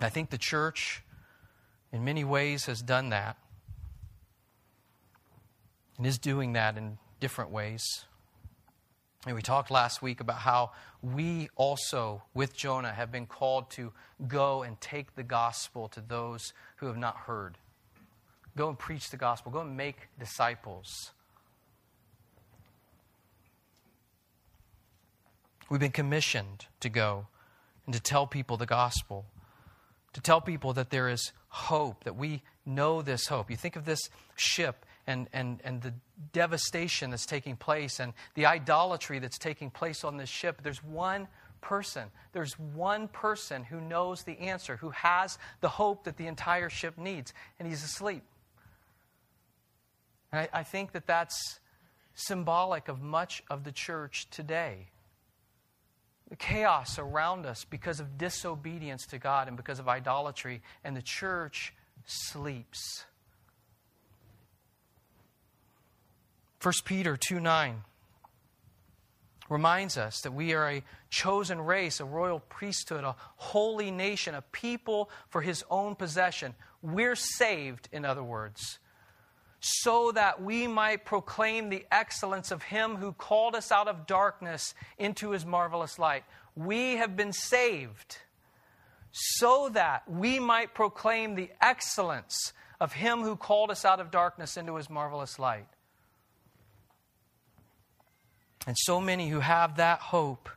I 0.00 0.08
think 0.08 0.30
the 0.30 0.38
church 0.38 1.02
in 1.92 2.04
many 2.04 2.24
ways 2.24 2.66
has 2.66 2.82
done 2.82 3.10
that 3.10 3.36
and 5.96 6.06
is 6.06 6.18
doing 6.18 6.52
that 6.54 6.76
in 6.76 6.98
different 7.20 7.50
ways. 7.50 8.04
And 9.26 9.34
we 9.34 9.42
talked 9.42 9.70
last 9.70 10.02
week 10.02 10.20
about 10.20 10.38
how 10.38 10.70
we 11.02 11.48
also, 11.56 12.22
with 12.32 12.56
Jonah, 12.56 12.92
have 12.92 13.10
been 13.10 13.26
called 13.26 13.70
to 13.72 13.92
go 14.28 14.62
and 14.62 14.80
take 14.80 15.16
the 15.16 15.24
gospel 15.24 15.88
to 15.88 16.00
those 16.00 16.52
who 16.76 16.86
have 16.86 16.96
not 16.96 17.16
heard. 17.16 17.58
Go 18.56 18.68
and 18.68 18.78
preach 18.78 19.10
the 19.10 19.16
gospel. 19.16 19.50
Go 19.50 19.60
and 19.60 19.76
make 19.76 20.08
disciples. 20.18 21.10
We've 25.68 25.80
been 25.80 25.90
commissioned 25.90 26.66
to 26.80 26.88
go 26.88 27.26
and 27.84 27.94
to 27.94 28.00
tell 28.00 28.26
people 28.26 28.56
the 28.56 28.66
gospel, 28.66 29.26
to 30.12 30.20
tell 30.20 30.40
people 30.40 30.72
that 30.74 30.90
there 30.90 31.08
is 31.08 31.32
hope, 31.56 32.04
that 32.04 32.16
we 32.16 32.42
know 32.66 33.00
this 33.00 33.26
hope. 33.26 33.50
You 33.50 33.56
think 33.56 33.76
of 33.76 33.86
this 33.86 34.10
ship 34.36 34.84
and, 35.06 35.26
and, 35.32 35.60
and 35.64 35.80
the 35.80 35.94
devastation 36.32 37.10
that's 37.10 37.24
taking 37.24 37.56
place 37.56 37.98
and 37.98 38.12
the 38.34 38.44
idolatry 38.44 39.18
that's 39.18 39.38
taking 39.38 39.70
place 39.70 40.04
on 40.04 40.18
this 40.18 40.28
ship. 40.28 40.60
There's 40.62 40.84
one 40.84 41.28
person. 41.62 42.10
There's 42.32 42.58
one 42.58 43.08
person 43.08 43.64
who 43.64 43.80
knows 43.80 44.22
the 44.22 44.38
answer, 44.38 44.76
who 44.76 44.90
has 44.90 45.38
the 45.60 45.68
hope 45.70 46.04
that 46.04 46.18
the 46.18 46.26
entire 46.26 46.68
ship 46.68 46.98
needs, 46.98 47.32
and 47.58 47.66
he's 47.66 47.82
asleep. 47.82 48.22
And 50.30 50.42
I, 50.42 50.60
I 50.60 50.62
think 50.62 50.92
that 50.92 51.06
that's 51.06 51.58
symbolic 52.14 52.88
of 52.88 53.00
much 53.00 53.42
of 53.48 53.64
the 53.64 53.72
church 53.72 54.28
today 54.30 54.88
the 56.28 56.36
chaos 56.36 56.98
around 56.98 57.46
us 57.46 57.64
because 57.64 58.00
of 58.00 58.18
disobedience 58.18 59.06
to 59.06 59.18
God 59.18 59.48
and 59.48 59.56
because 59.56 59.78
of 59.78 59.88
idolatry, 59.88 60.62
and 60.84 60.96
the 60.96 61.02
church 61.02 61.72
sleeps. 62.04 63.04
1 66.62 66.72
Peter 66.84 67.16
2 67.16 67.38
9 67.38 67.82
reminds 69.48 69.96
us 69.96 70.20
that 70.22 70.32
we 70.32 70.52
are 70.54 70.68
a 70.68 70.82
chosen 71.08 71.60
race, 71.60 72.00
a 72.00 72.04
royal 72.04 72.40
priesthood, 72.40 73.04
a 73.04 73.14
holy 73.36 73.92
nation, 73.92 74.34
a 74.34 74.42
people 74.42 75.08
for 75.28 75.40
his 75.40 75.64
own 75.70 75.94
possession. 75.94 76.54
We're 76.82 77.14
saved, 77.14 77.88
in 77.92 78.04
other 78.04 78.24
words 78.24 78.78
so 79.82 80.12
that 80.12 80.42
we 80.42 80.66
might 80.66 81.04
proclaim 81.04 81.68
the 81.68 81.84
excellence 81.90 82.50
of 82.50 82.62
Him 82.62 82.96
who 82.96 83.12
called 83.12 83.54
us 83.54 83.72
out 83.72 83.88
of 83.88 84.06
darkness 84.06 84.74
into 84.98 85.30
His 85.30 85.44
marvelous 85.44 85.98
light. 85.98 86.24
We 86.54 86.96
have 86.96 87.16
been 87.16 87.32
saved 87.32 88.18
so 89.12 89.70
that 89.70 90.10
we 90.10 90.38
might 90.38 90.74
proclaim 90.74 91.34
the 91.34 91.50
excellence 91.60 92.52
of 92.80 92.92
Him 92.92 93.22
who 93.22 93.36
called 93.36 93.70
us 93.70 93.84
out 93.84 94.00
of 94.00 94.10
darkness 94.10 94.56
into 94.56 94.76
His 94.76 94.88
marvelous 94.88 95.38
light. 95.38 95.66
And 98.66 98.76
so 98.78 99.00
many 99.00 99.28
who 99.28 99.40
have 99.40 99.76
that 99.76 100.00
hope 100.00 100.48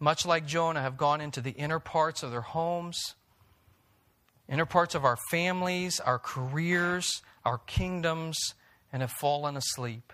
much 0.00 0.24
like 0.24 0.46
Jonah, 0.46 0.80
have 0.80 0.96
gone 0.96 1.20
into 1.20 1.42
the 1.42 1.50
inner 1.50 1.78
parts 1.78 2.22
of 2.22 2.30
their 2.30 2.40
homes, 2.40 3.14
inner 4.48 4.64
parts 4.64 4.94
of 4.94 5.04
our 5.04 5.18
families, 5.30 6.00
our 6.00 6.18
careers, 6.18 7.22
our 7.44 7.58
kingdoms, 7.58 8.54
and 8.92 9.02
have 9.02 9.12
fallen 9.12 9.56
asleep. 9.56 10.12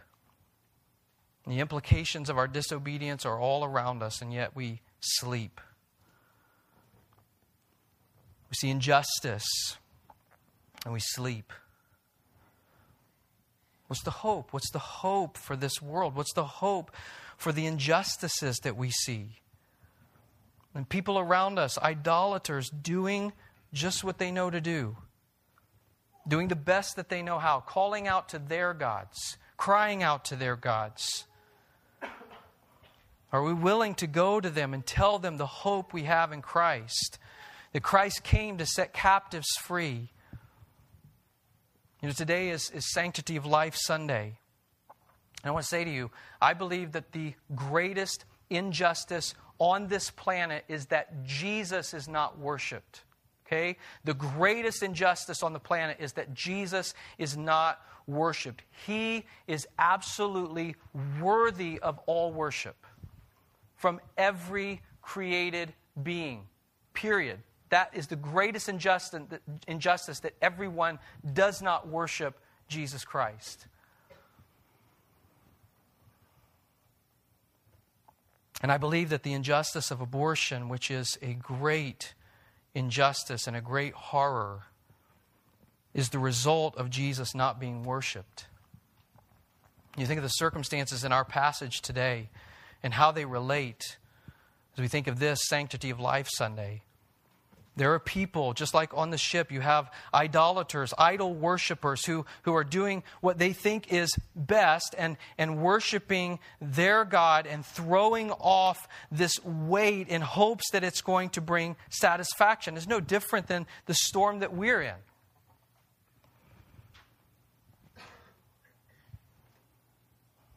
The 1.46 1.60
implications 1.60 2.28
of 2.28 2.38
our 2.38 2.48
disobedience 2.48 3.24
are 3.24 3.38
all 3.38 3.64
around 3.64 4.02
us, 4.02 4.20
and 4.20 4.32
yet 4.32 4.56
we 4.56 4.80
sleep. 5.00 5.60
We 8.50 8.54
see 8.54 8.68
injustice, 8.68 9.46
and 10.84 10.92
we 10.92 11.00
sleep. 11.00 11.52
What's 13.86 14.02
the 14.02 14.10
hope? 14.10 14.52
What's 14.52 14.70
the 14.70 14.78
hope 14.78 15.36
for 15.36 15.56
this 15.56 15.80
world? 15.80 16.16
What's 16.16 16.32
the 16.32 16.44
hope 16.44 16.90
for 17.36 17.52
the 17.52 17.66
injustices 17.66 18.58
that 18.64 18.76
we 18.76 18.90
see? 18.90 19.40
And 20.74 20.88
people 20.88 21.18
around 21.18 21.58
us, 21.58 21.78
idolaters, 21.78 22.68
doing 22.68 23.32
just 23.72 24.04
what 24.04 24.18
they 24.18 24.30
know 24.30 24.50
to 24.50 24.60
do, 24.60 24.96
doing 26.26 26.48
the 26.48 26.56
best 26.56 26.96
that 26.96 27.08
they 27.08 27.22
know 27.22 27.38
how, 27.38 27.60
calling 27.60 28.08
out 28.08 28.28
to 28.30 28.38
their 28.38 28.74
gods, 28.74 29.36
crying 29.56 30.02
out 30.02 30.24
to 30.26 30.36
their 30.36 30.56
gods. 30.56 31.24
Are 33.32 33.42
we 33.42 33.52
willing 33.52 33.94
to 33.96 34.06
go 34.06 34.40
to 34.40 34.50
them 34.50 34.72
and 34.72 34.86
tell 34.86 35.18
them 35.18 35.36
the 35.36 35.46
hope 35.46 35.92
we 35.92 36.04
have 36.04 36.32
in 36.32 36.42
Christ? 36.42 37.18
That 37.72 37.82
Christ 37.82 38.22
came 38.22 38.58
to 38.58 38.66
set 38.66 38.92
captives 38.92 39.50
free. 39.60 40.10
You 42.00 42.08
know, 42.08 42.12
today 42.12 42.50
is, 42.50 42.70
is 42.70 42.90
Sanctity 42.92 43.36
of 43.36 43.44
Life 43.44 43.74
Sunday. 43.76 44.38
And 45.42 45.50
I 45.50 45.50
want 45.50 45.64
to 45.64 45.68
say 45.68 45.84
to 45.84 45.90
you, 45.90 46.10
I 46.40 46.54
believe 46.54 46.92
that 46.92 47.12
the 47.12 47.34
greatest 47.54 48.24
injustice 48.48 49.34
on 49.58 49.88
this 49.88 50.10
planet 50.10 50.64
is 50.68 50.86
that 50.86 51.24
Jesus 51.24 51.94
is 51.94 52.08
not 52.08 52.38
worshiped. 52.38 53.02
Okay? 53.46 53.76
The 54.04 54.14
greatest 54.14 54.82
injustice 54.82 55.42
on 55.42 55.52
the 55.52 55.60
planet 55.60 55.98
is 56.00 56.14
that 56.14 56.34
Jesus 56.34 56.94
is 57.18 57.36
not 57.36 57.80
worshiped. 58.06 58.62
He 58.86 59.24
is 59.46 59.66
absolutely 59.78 60.76
worthy 61.20 61.78
of 61.80 61.98
all 62.06 62.32
worship 62.32 62.76
from 63.76 64.00
every 64.16 64.82
created 65.02 65.72
being. 66.02 66.46
Period. 66.92 67.38
That 67.68 67.90
is 67.94 68.06
the 68.06 68.16
greatest 68.16 68.68
injustice, 68.68 69.22
injustice 69.66 70.20
that 70.20 70.34
everyone 70.40 70.98
does 71.32 71.60
not 71.60 71.88
worship 71.88 72.38
Jesus 72.68 73.04
Christ. 73.04 73.66
And 78.62 78.72
I 78.72 78.78
believe 78.78 79.10
that 79.10 79.22
the 79.22 79.32
injustice 79.32 79.90
of 79.90 80.00
abortion, 80.00 80.68
which 80.68 80.90
is 80.90 81.18
a 81.20 81.34
great 81.34 82.14
injustice 82.76 83.46
and 83.46 83.56
a 83.56 83.60
great 83.60 83.94
horror, 83.94 84.64
is 85.94 86.10
the 86.10 86.18
result 86.18 86.76
of 86.76 86.90
Jesus 86.90 87.34
not 87.34 87.58
being 87.58 87.82
worshiped. 87.84 88.46
You 89.96 90.04
think 90.04 90.18
of 90.18 90.24
the 90.24 90.28
circumstances 90.28 91.02
in 91.02 91.10
our 91.10 91.24
passage 91.24 91.80
today 91.80 92.28
and 92.82 92.92
how 92.92 93.12
they 93.12 93.24
relate 93.24 93.96
as 94.74 94.80
we 94.80 94.88
think 94.88 95.06
of 95.06 95.18
this 95.18 95.40
Sanctity 95.48 95.88
of 95.88 95.98
Life 95.98 96.28
Sunday. 96.30 96.82
There 97.76 97.92
are 97.92 97.98
people, 97.98 98.54
just 98.54 98.72
like 98.72 98.94
on 98.94 99.10
the 99.10 99.18
ship, 99.18 99.52
you 99.52 99.60
have 99.60 99.90
idolaters, 100.14 100.94
idol 100.96 101.34
worshippers 101.34 102.06
who, 102.06 102.24
who 102.42 102.54
are 102.54 102.64
doing 102.64 103.02
what 103.20 103.36
they 103.36 103.52
think 103.52 103.92
is 103.92 104.16
best 104.34 104.94
and, 104.96 105.18
and 105.36 105.58
worshiping 105.58 106.38
their 106.58 107.04
God 107.04 107.46
and 107.46 107.64
throwing 107.66 108.30
off 108.30 108.88
this 109.12 109.38
weight 109.44 110.08
in 110.08 110.22
hopes 110.22 110.70
that 110.70 110.84
it's 110.84 111.02
going 111.02 111.28
to 111.30 111.42
bring 111.42 111.76
satisfaction. 111.90 112.78
It's 112.78 112.88
no 112.88 112.98
different 112.98 113.46
than 113.46 113.66
the 113.84 113.94
storm 113.94 114.38
that 114.38 114.54
we're 114.54 114.80
in. 114.80 114.96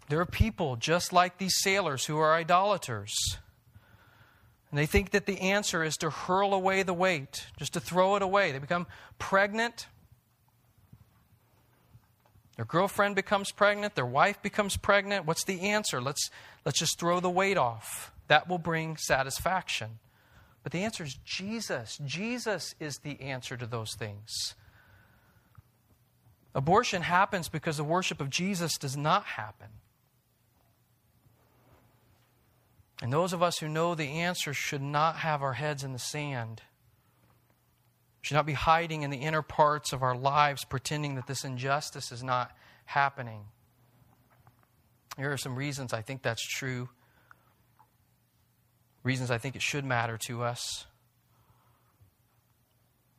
There 0.07 0.21
are 0.21 0.25
people 0.25 0.77
just 0.77 1.11
like 1.11 1.37
these 1.37 1.55
sailors 1.59 2.05
who 2.05 2.17
are 2.17 2.33
idolaters. 2.33 3.13
And 4.71 4.77
they 4.77 4.85
think 4.85 5.11
that 5.11 5.25
the 5.25 5.39
answer 5.41 5.83
is 5.83 5.97
to 5.97 6.09
hurl 6.09 6.53
away 6.53 6.83
the 6.83 6.93
weight, 6.93 7.47
just 7.57 7.73
to 7.73 7.79
throw 7.79 8.15
it 8.15 8.21
away. 8.21 8.51
They 8.51 8.59
become 8.59 8.85
pregnant. 9.17 9.87
Their 12.55 12.65
girlfriend 12.65 13.15
becomes 13.15 13.51
pregnant, 13.51 13.95
their 13.95 14.05
wife 14.05 14.41
becomes 14.41 14.75
pregnant. 14.77 15.25
What's 15.25 15.45
the 15.45 15.61
answer? 15.61 16.01
Let's, 16.01 16.29
let's 16.65 16.77
just 16.77 16.99
throw 16.99 17.19
the 17.19 17.29
weight 17.29 17.57
off. 17.57 18.11
That 18.27 18.47
will 18.47 18.57
bring 18.57 18.97
satisfaction. 18.97 19.99
But 20.61 20.73
the 20.73 20.83
answer 20.83 21.03
is 21.03 21.17
Jesus. 21.23 21.99
Jesus 22.05 22.75
is 22.79 22.99
the 22.99 23.19
answer 23.21 23.55
to 23.57 23.65
those 23.65 23.95
things. 23.95 24.55
Abortion 26.53 27.03
happens 27.03 27.47
because 27.47 27.77
the 27.77 27.83
worship 27.83 28.19
of 28.19 28.29
Jesus 28.29 28.77
does 28.77 28.97
not 28.97 29.23
happen. 29.23 29.69
And 33.01 33.13
those 33.13 33.31
of 33.33 33.41
us 33.41 33.59
who 33.59 33.69
know 33.69 33.95
the 33.95 34.19
answer 34.19 34.53
should 34.53 34.81
not 34.81 35.17
have 35.17 35.41
our 35.41 35.53
heads 35.53 35.83
in 35.83 35.93
the 35.93 35.99
sand. 35.99 36.61
should 38.21 38.35
not 38.35 38.45
be 38.45 38.53
hiding 38.53 39.03
in 39.03 39.09
the 39.09 39.17
inner 39.17 39.41
parts 39.41 39.93
of 39.93 40.03
our 40.03 40.15
lives 40.15 40.65
pretending 40.65 41.15
that 41.15 41.27
this 41.27 41.45
injustice 41.45 42.11
is 42.11 42.21
not 42.21 42.51
happening. 42.85 43.45
Here 45.17 45.31
are 45.31 45.37
some 45.37 45.55
reasons 45.55 45.93
I 45.93 46.01
think 46.01 46.21
that's 46.21 46.45
true. 46.45 46.89
Reasons 49.03 49.31
I 49.31 49.37
think 49.37 49.55
it 49.55 49.61
should 49.61 49.85
matter 49.85 50.17
to 50.27 50.43
us. 50.43 50.85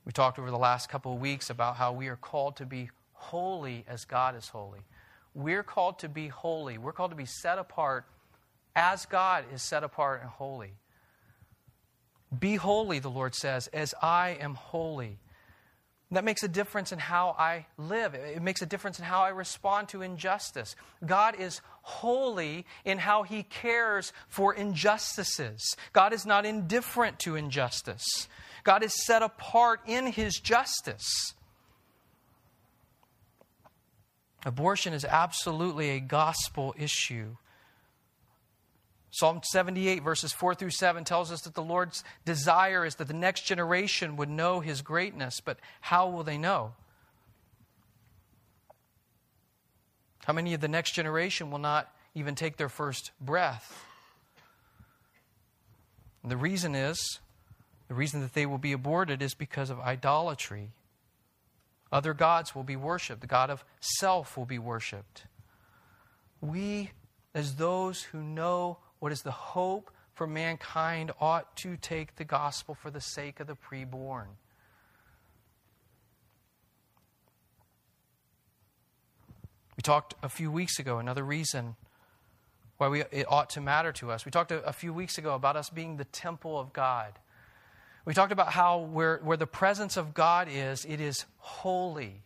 We 0.04 0.12
talked 0.12 0.38
over 0.38 0.50
the 0.50 0.58
last 0.58 0.90
couple 0.90 1.14
of 1.14 1.20
weeks 1.20 1.48
about 1.48 1.76
how 1.76 1.92
we 1.92 2.08
are 2.08 2.16
called 2.16 2.56
to 2.56 2.66
be 2.66 2.90
holy 3.12 3.84
as 3.88 4.04
God 4.04 4.36
is 4.36 4.48
holy. 4.48 4.80
We're 5.34 5.62
called 5.62 5.98
to 6.00 6.08
be 6.08 6.28
holy. 6.28 6.76
We're 6.78 6.92
called 6.92 7.12
to 7.12 7.16
be 7.16 7.26
set 7.26 7.58
apart 7.58 8.06
as 8.74 9.06
God 9.06 9.44
is 9.52 9.62
set 9.62 9.84
apart 9.84 10.20
and 10.22 10.30
holy. 10.30 10.72
Be 12.38 12.56
holy, 12.56 12.98
the 12.98 13.10
Lord 13.10 13.34
says, 13.34 13.66
as 13.68 13.94
I 14.00 14.38
am 14.40 14.54
holy. 14.54 15.18
That 16.12 16.24
makes 16.24 16.42
a 16.42 16.48
difference 16.48 16.90
in 16.90 16.98
how 16.98 17.36
I 17.38 17.66
live. 17.76 18.14
It 18.14 18.42
makes 18.42 18.62
a 18.62 18.66
difference 18.66 18.98
in 18.98 19.04
how 19.04 19.22
I 19.22 19.28
respond 19.28 19.88
to 19.90 20.02
injustice. 20.02 20.74
God 21.06 21.38
is 21.38 21.60
holy 21.82 22.66
in 22.84 22.98
how 22.98 23.22
he 23.22 23.44
cares 23.44 24.12
for 24.28 24.52
injustices. 24.52 25.76
God 25.92 26.12
is 26.12 26.26
not 26.26 26.44
indifferent 26.44 27.20
to 27.20 27.36
injustice. 27.36 28.28
God 28.64 28.82
is 28.82 29.04
set 29.04 29.22
apart 29.22 29.80
in 29.86 30.06
his 30.06 30.38
justice. 30.38 31.34
Abortion 34.44 34.92
is 34.92 35.04
absolutely 35.04 35.90
a 35.90 36.00
gospel 36.00 36.74
issue. 36.76 37.36
Psalm 39.12 39.40
78, 39.42 40.02
verses 40.02 40.32
4 40.32 40.54
through 40.54 40.70
7, 40.70 41.04
tells 41.04 41.32
us 41.32 41.42
that 41.42 41.54
the 41.54 41.62
Lord's 41.62 42.04
desire 42.24 42.84
is 42.84 42.94
that 42.96 43.08
the 43.08 43.14
next 43.14 43.42
generation 43.42 44.16
would 44.16 44.28
know 44.28 44.60
his 44.60 44.82
greatness, 44.82 45.40
but 45.40 45.58
how 45.80 46.08
will 46.08 46.22
they 46.22 46.38
know? 46.38 46.72
How 50.24 50.32
many 50.32 50.54
of 50.54 50.60
the 50.60 50.68
next 50.68 50.92
generation 50.92 51.50
will 51.50 51.58
not 51.58 51.92
even 52.14 52.34
take 52.36 52.56
their 52.56 52.68
first 52.68 53.10
breath? 53.20 53.84
And 56.22 56.30
the 56.30 56.36
reason 56.36 56.74
is 56.74 57.18
the 57.88 57.94
reason 57.94 58.20
that 58.20 58.34
they 58.34 58.46
will 58.46 58.58
be 58.58 58.72
aborted 58.72 59.22
is 59.22 59.34
because 59.34 59.70
of 59.70 59.80
idolatry. 59.80 60.70
Other 61.90 62.14
gods 62.14 62.54
will 62.54 62.62
be 62.62 62.76
worshiped, 62.76 63.20
the 63.20 63.26
God 63.26 63.50
of 63.50 63.64
self 63.80 64.36
will 64.36 64.46
be 64.46 64.60
worshiped. 64.60 65.24
We, 66.40 66.90
as 67.34 67.56
those 67.56 68.02
who 68.02 68.22
know 68.22 68.78
what 69.00 69.12
is 69.12 69.22
the 69.22 69.30
hope 69.30 69.90
for 70.14 70.26
mankind 70.26 71.10
ought 71.20 71.56
to 71.56 71.76
take 71.76 72.16
the 72.16 72.24
gospel 72.24 72.74
for 72.74 72.90
the 72.90 73.00
sake 73.00 73.40
of 73.40 73.46
the 73.46 73.56
preborn. 73.56 74.26
We 79.76 79.82
talked 79.82 80.14
a 80.22 80.28
few 80.28 80.50
weeks 80.50 80.78
ago, 80.78 80.98
another 80.98 81.24
reason 81.24 81.74
why 82.76 82.88
we, 82.88 83.00
it 83.10 83.24
ought 83.28 83.50
to 83.50 83.62
matter 83.62 83.92
to 83.92 84.10
us. 84.10 84.26
We 84.26 84.30
talked 84.30 84.52
a, 84.52 84.62
a 84.62 84.74
few 84.74 84.92
weeks 84.92 85.16
ago 85.16 85.34
about 85.34 85.56
us 85.56 85.70
being 85.70 85.96
the 85.96 86.04
temple 86.04 86.60
of 86.60 86.72
God. 86.72 87.18
We 88.04 88.12
talked 88.12 88.32
about 88.32 88.52
how 88.52 88.80
where, 88.80 89.18
where 89.24 89.36
the 89.36 89.46
presence 89.46 89.96
of 89.96 90.12
God 90.12 90.48
is, 90.50 90.84
it 90.84 91.00
is 91.00 91.24
holy. 91.38 92.22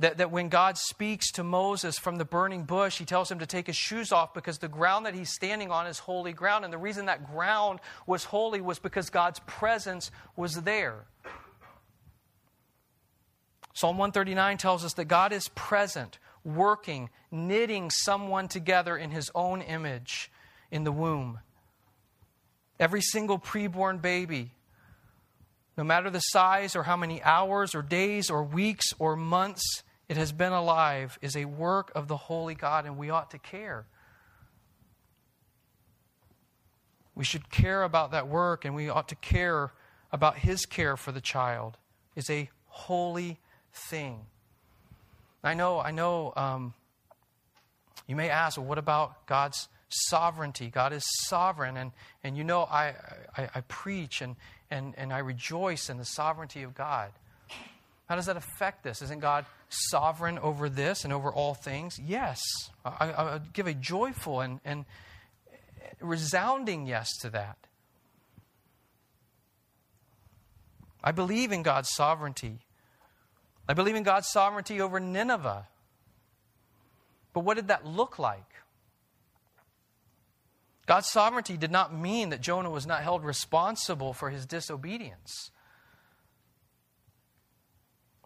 That, 0.00 0.18
that 0.18 0.30
when 0.30 0.48
God 0.48 0.78
speaks 0.78 1.32
to 1.32 1.42
Moses 1.42 1.98
from 1.98 2.16
the 2.16 2.24
burning 2.24 2.62
bush, 2.62 2.98
he 2.98 3.04
tells 3.04 3.30
him 3.30 3.40
to 3.40 3.46
take 3.46 3.66
his 3.66 3.74
shoes 3.74 4.12
off 4.12 4.32
because 4.32 4.58
the 4.58 4.68
ground 4.68 5.06
that 5.06 5.14
he's 5.14 5.30
standing 5.30 5.72
on 5.72 5.88
is 5.88 5.98
holy 5.98 6.32
ground. 6.32 6.64
And 6.64 6.72
the 6.72 6.78
reason 6.78 7.06
that 7.06 7.32
ground 7.32 7.80
was 8.06 8.22
holy 8.22 8.60
was 8.60 8.78
because 8.78 9.10
God's 9.10 9.40
presence 9.40 10.12
was 10.36 10.62
there. 10.62 11.04
Psalm 13.78 13.96
139 13.96 14.58
tells 14.58 14.84
us 14.84 14.94
that 14.94 15.04
God 15.04 15.32
is 15.32 15.48
present, 15.54 16.18
working, 16.44 17.10
knitting 17.30 17.90
someone 17.90 18.48
together 18.48 18.96
in 18.96 19.12
his 19.12 19.30
own 19.34 19.62
image 19.62 20.32
in 20.70 20.84
the 20.84 20.92
womb. 20.92 21.38
Every 22.80 23.00
single 23.00 23.38
preborn 23.38 24.02
baby, 24.02 24.52
no 25.76 25.84
matter 25.84 26.10
the 26.10 26.18
size 26.18 26.74
or 26.74 26.82
how 26.82 26.96
many 26.96 27.22
hours 27.22 27.74
or 27.74 27.82
days 27.82 28.30
or 28.30 28.42
weeks 28.42 28.86
or 28.98 29.14
months 29.14 29.84
it 30.08 30.16
has 30.16 30.32
been 30.32 30.52
alive, 30.52 31.18
is 31.20 31.36
a 31.36 31.44
work 31.44 31.92
of 31.94 32.08
the 32.08 32.16
Holy 32.16 32.54
God, 32.54 32.86
and 32.86 32.96
we 32.96 33.10
ought 33.10 33.30
to 33.32 33.38
care. 33.38 33.84
We 37.14 37.24
should 37.24 37.50
care 37.50 37.82
about 37.82 38.12
that 38.12 38.28
work, 38.28 38.64
and 38.64 38.74
we 38.74 38.88
ought 38.88 39.08
to 39.08 39.16
care 39.16 39.72
about 40.10 40.38
His 40.38 40.64
care 40.64 40.96
for 40.96 41.12
the 41.12 41.20
child. 41.20 41.76
Is 42.16 42.30
a 42.30 42.48
holy 42.66 43.38
thing. 43.72 44.20
I 45.44 45.54
know, 45.54 45.78
I 45.78 45.90
know. 45.90 46.32
Um, 46.36 46.74
you 48.06 48.16
may 48.16 48.30
ask, 48.30 48.56
well, 48.56 48.66
what 48.66 48.78
about 48.78 49.26
God's 49.26 49.68
sovereignty? 49.88 50.70
God 50.70 50.92
is 50.92 51.04
sovereign, 51.26 51.76
and, 51.76 51.92
and 52.24 52.36
you 52.36 52.44
know, 52.44 52.62
I, 52.62 52.94
I, 53.36 53.48
I 53.56 53.60
preach 53.68 54.22
and, 54.22 54.36
and, 54.70 54.94
and 54.96 55.12
I 55.12 55.18
rejoice 55.18 55.90
in 55.90 55.98
the 55.98 56.04
sovereignty 56.04 56.62
of 56.62 56.74
God. 56.74 57.10
How 58.08 58.16
does 58.16 58.26
that 58.26 58.36
affect 58.36 58.82
this? 58.82 59.02
Isn't 59.02 59.20
God 59.20 59.44
sovereign 59.68 60.38
over 60.38 60.68
this 60.68 61.04
and 61.04 61.12
over 61.12 61.32
all 61.32 61.54
things? 61.54 61.98
Yes. 61.98 62.40
I, 62.84 63.12
I 63.12 63.40
give 63.52 63.66
a 63.66 63.74
joyful 63.74 64.40
and, 64.40 64.60
and 64.64 64.84
resounding 66.00 66.86
yes 66.86 67.08
to 67.18 67.30
that. 67.30 67.58
I 71.02 71.12
believe 71.12 71.52
in 71.52 71.62
God's 71.62 71.90
sovereignty. 71.94 72.60
I 73.68 73.74
believe 73.74 73.94
in 73.94 74.02
God's 74.02 74.28
sovereignty 74.28 74.80
over 74.80 74.98
Nineveh. 74.98 75.68
But 77.32 77.40
what 77.44 77.56
did 77.56 77.68
that 77.68 77.84
look 77.86 78.18
like? 78.18 78.44
God's 80.86 81.10
sovereignty 81.10 81.58
did 81.58 81.70
not 81.70 81.94
mean 81.94 82.30
that 82.30 82.40
Jonah 82.40 82.70
was 82.70 82.86
not 82.86 83.02
held 83.02 83.22
responsible 83.22 84.14
for 84.14 84.30
his 84.30 84.46
disobedience. 84.46 85.50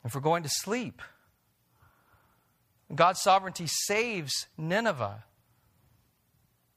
If 0.05 0.15
we're 0.15 0.21
going 0.21 0.45
to 0.45 0.49
sleep, 0.49 1.03
God's 2.95 3.23
sovereignty 3.23 3.67
saves 3.67 4.47
Nineveh, 4.59 5.25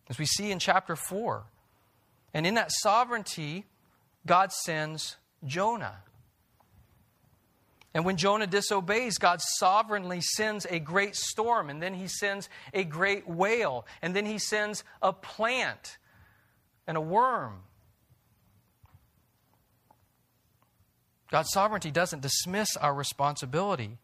as 0.09 0.17
we 0.17 0.25
see 0.25 0.51
in 0.51 0.59
chapter 0.59 0.95
4. 0.95 1.43
And 2.33 2.45
in 2.45 2.55
that 2.55 2.71
sovereignty, 2.71 3.65
God 4.25 4.51
sends 4.51 5.17
Jonah. 5.45 5.97
And 7.93 8.03
when 8.03 8.17
Jonah 8.17 8.47
disobeys, 8.47 9.17
God 9.17 9.39
sovereignly 9.41 10.19
sends 10.21 10.65
a 10.65 10.79
great 10.79 11.15
storm, 11.15 11.69
and 11.69 11.81
then 11.81 11.93
he 11.93 12.07
sends 12.07 12.49
a 12.73 12.83
great 12.83 13.27
whale, 13.27 13.85
and 14.01 14.13
then 14.13 14.25
he 14.25 14.37
sends 14.37 14.83
a 15.01 15.13
plant 15.13 15.97
and 16.87 16.97
a 16.97 17.01
worm. 17.01 17.63
God's 21.31 21.51
sovereignty 21.51 21.89
doesn't 21.89 22.21
dismiss 22.21 22.75
our 22.77 22.93
responsibility. 22.93 23.97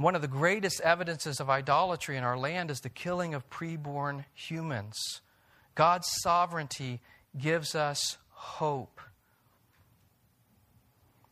One 0.00 0.14
of 0.14 0.22
the 0.22 0.28
greatest 0.28 0.80
evidences 0.80 1.40
of 1.40 1.50
idolatry 1.50 2.16
in 2.16 2.24
our 2.24 2.38
land 2.38 2.70
is 2.70 2.80
the 2.80 2.88
killing 2.88 3.34
of 3.34 3.50
preborn 3.50 4.24
humans. 4.32 4.96
God's 5.74 6.08
sovereignty 6.22 7.00
gives 7.36 7.74
us 7.74 8.16
hope 8.30 9.02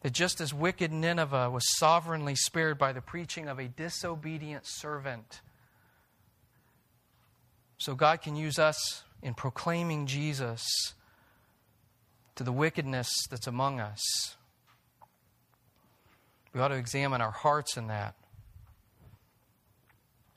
that 0.02 0.12
just 0.12 0.42
as 0.42 0.52
wicked 0.52 0.92
Nineveh 0.92 1.48
was 1.48 1.64
sovereignly 1.78 2.34
spared 2.34 2.76
by 2.76 2.92
the 2.92 3.00
preaching 3.00 3.48
of 3.48 3.58
a 3.58 3.68
disobedient 3.68 4.66
servant, 4.66 5.40
so 7.78 7.94
God 7.94 8.20
can 8.20 8.36
use 8.36 8.58
us 8.58 9.02
in 9.22 9.32
proclaiming 9.32 10.04
Jesus 10.06 10.62
to 12.34 12.44
the 12.44 12.52
wickedness 12.52 13.08
that's 13.30 13.46
among 13.46 13.80
us. 13.80 14.36
We 16.52 16.60
ought 16.60 16.68
to 16.68 16.74
examine 16.74 17.22
our 17.22 17.30
hearts 17.30 17.78
in 17.78 17.86
that. 17.86 18.14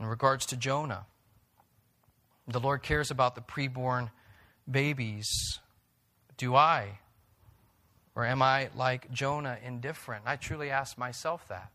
In 0.02 0.08
regards 0.08 0.48
to 0.48 0.58
Jonah, 0.58 1.06
the 2.48 2.60
Lord 2.60 2.82
cares 2.82 3.12
about 3.12 3.36
the 3.36 3.42
preborn 3.42 4.10
babies. 4.70 5.60
Do 6.38 6.56
I? 6.56 6.98
Or 8.16 8.26
am 8.26 8.42
I 8.42 8.70
like 8.76 9.12
Jonah, 9.12 9.60
indifferent? 9.64 10.24
I 10.26 10.38
truly 10.38 10.72
ask 10.72 10.98
myself 10.98 11.48
that. 11.50 11.70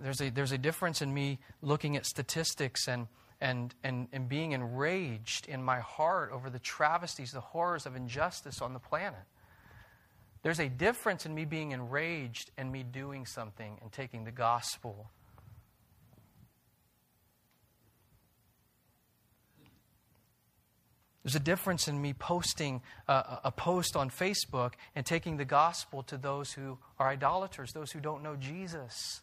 There's 0.00 0.22
a, 0.22 0.30
there's 0.30 0.52
a 0.52 0.58
difference 0.58 1.02
in 1.02 1.12
me 1.12 1.38
looking 1.60 1.98
at 1.98 2.06
statistics 2.06 2.88
and, 2.88 3.08
and, 3.42 3.74
and, 3.84 4.08
and 4.14 4.26
being 4.26 4.52
enraged 4.52 5.48
in 5.48 5.62
my 5.62 5.80
heart 5.80 6.30
over 6.32 6.48
the 6.48 6.58
travesties, 6.58 7.32
the 7.32 7.40
horrors 7.40 7.84
of 7.84 7.94
injustice 7.94 8.62
on 8.62 8.72
the 8.72 8.80
planet. 8.80 9.20
There's 10.42 10.60
a 10.60 10.70
difference 10.70 11.26
in 11.26 11.34
me 11.34 11.44
being 11.44 11.72
enraged 11.72 12.50
and 12.56 12.72
me 12.72 12.84
doing 12.84 13.26
something 13.26 13.76
and 13.82 13.92
taking 13.92 14.24
the 14.24 14.32
gospel 14.32 15.10
There's 21.22 21.34
a 21.34 21.40
difference 21.40 21.86
in 21.86 22.00
me 22.00 22.14
posting 22.14 22.80
a, 23.06 23.40
a, 23.44 23.52
post 23.52 23.94
on 23.94 24.08
Facebook 24.08 24.72
and 24.94 25.04
taking 25.04 25.36
the 25.36 25.44
gospel 25.44 26.02
to 26.04 26.16
those 26.16 26.52
who 26.52 26.78
are 26.98 27.08
idolaters, 27.08 27.72
those 27.72 27.92
who 27.92 28.00
don't 28.00 28.22
know 28.22 28.36
Jesus. 28.36 29.20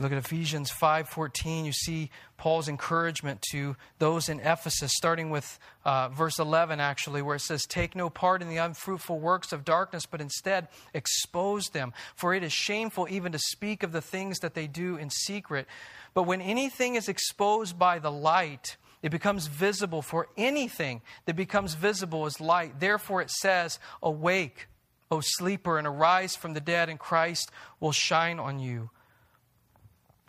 Look 0.00 0.12
at 0.12 0.18
Ephesians 0.18 0.72
5:14. 0.72 1.66
You 1.66 1.72
see 1.72 2.10
Paul's 2.38 2.68
encouragement 2.68 3.42
to 3.50 3.76
those 3.98 4.30
in 4.30 4.40
Ephesus, 4.40 4.92
starting 4.96 5.28
with 5.28 5.58
uh, 5.84 6.08
verse 6.08 6.38
11, 6.38 6.80
actually, 6.80 7.20
where 7.20 7.36
it 7.36 7.40
says, 7.40 7.66
"Take 7.66 7.94
no 7.94 8.08
part 8.08 8.40
in 8.40 8.48
the 8.48 8.56
unfruitful 8.56 9.20
works 9.20 9.52
of 9.52 9.62
darkness, 9.62 10.06
but 10.06 10.22
instead 10.22 10.68
expose 10.94 11.68
them. 11.68 11.92
For 12.16 12.32
it 12.32 12.42
is 12.42 12.50
shameful 12.50 13.08
even 13.10 13.30
to 13.32 13.38
speak 13.38 13.82
of 13.82 13.92
the 13.92 14.00
things 14.00 14.38
that 14.38 14.54
they 14.54 14.66
do 14.66 14.96
in 14.96 15.10
secret. 15.10 15.68
But 16.12 16.24
when 16.24 16.40
anything 16.40 16.96
is 16.96 17.08
exposed 17.08 17.78
by 17.78 17.98
the 17.98 18.10
light, 18.10 18.76
it 19.02 19.10
becomes 19.10 19.46
visible. 19.46 20.02
For 20.02 20.28
anything 20.36 21.02
that 21.24 21.36
becomes 21.36 21.74
visible 21.74 22.26
is 22.26 22.40
light. 22.40 22.80
Therefore, 22.80 23.22
it 23.22 23.30
says, 23.30 23.78
"Awake, 24.02 24.68
O 25.10 25.20
sleeper, 25.20 25.78
and 25.78 25.86
arise 25.86 26.36
from 26.36 26.54
the 26.54 26.60
dead, 26.60 26.88
and 26.88 26.98
Christ 26.98 27.50
will 27.78 27.92
shine 27.92 28.38
on 28.38 28.58
you." 28.58 28.90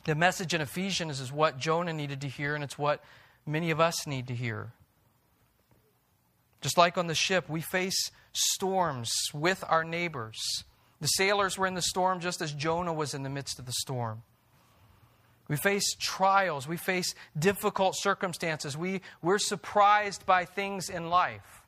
The 0.06 0.16
message 0.16 0.54
in 0.54 0.62
Ephesians 0.62 1.20
is 1.20 1.32
what 1.32 1.58
Jonah 1.58 1.94
needed 1.94 2.22
to 2.22 2.28
hear, 2.28 2.56
and 2.56 2.64
it's 2.64 2.78
what 2.78 3.04
many 3.46 3.70
of 3.70 3.80
us 3.80 4.08
need 4.08 4.28
to 4.28 4.36
hear. 4.36 4.74
Just 6.62 6.78
like 6.78 6.98
on 6.98 7.08
the 7.08 7.16
ship, 7.16 7.50
we 7.50 7.62
face 7.62 8.12
storms 8.34 9.12
with 9.34 9.64
our 9.68 9.84
neighbors. 9.84 10.64
The 11.00 11.08
sailors 11.08 11.58
were 11.58 11.68
in 11.68 11.74
the 11.74 11.82
storm 11.82 12.20
just 12.20 12.42
as 12.42 12.54
Jonah 12.54 12.94
was 12.94 13.14
in 13.14 13.24
the 13.24 13.30
midst 13.30 13.60
of 13.60 13.66
the 13.66 13.74
storm. 13.74 14.24
We 15.52 15.58
face 15.58 15.96
trials. 16.00 16.66
We 16.66 16.78
face 16.78 17.14
difficult 17.38 17.98
circumstances. 17.98 18.78
We, 18.78 19.02
we're 19.22 19.38
surprised 19.38 20.26
by 20.26 20.46
things 20.46 20.90
in 20.90 21.10
life. 21.10 21.64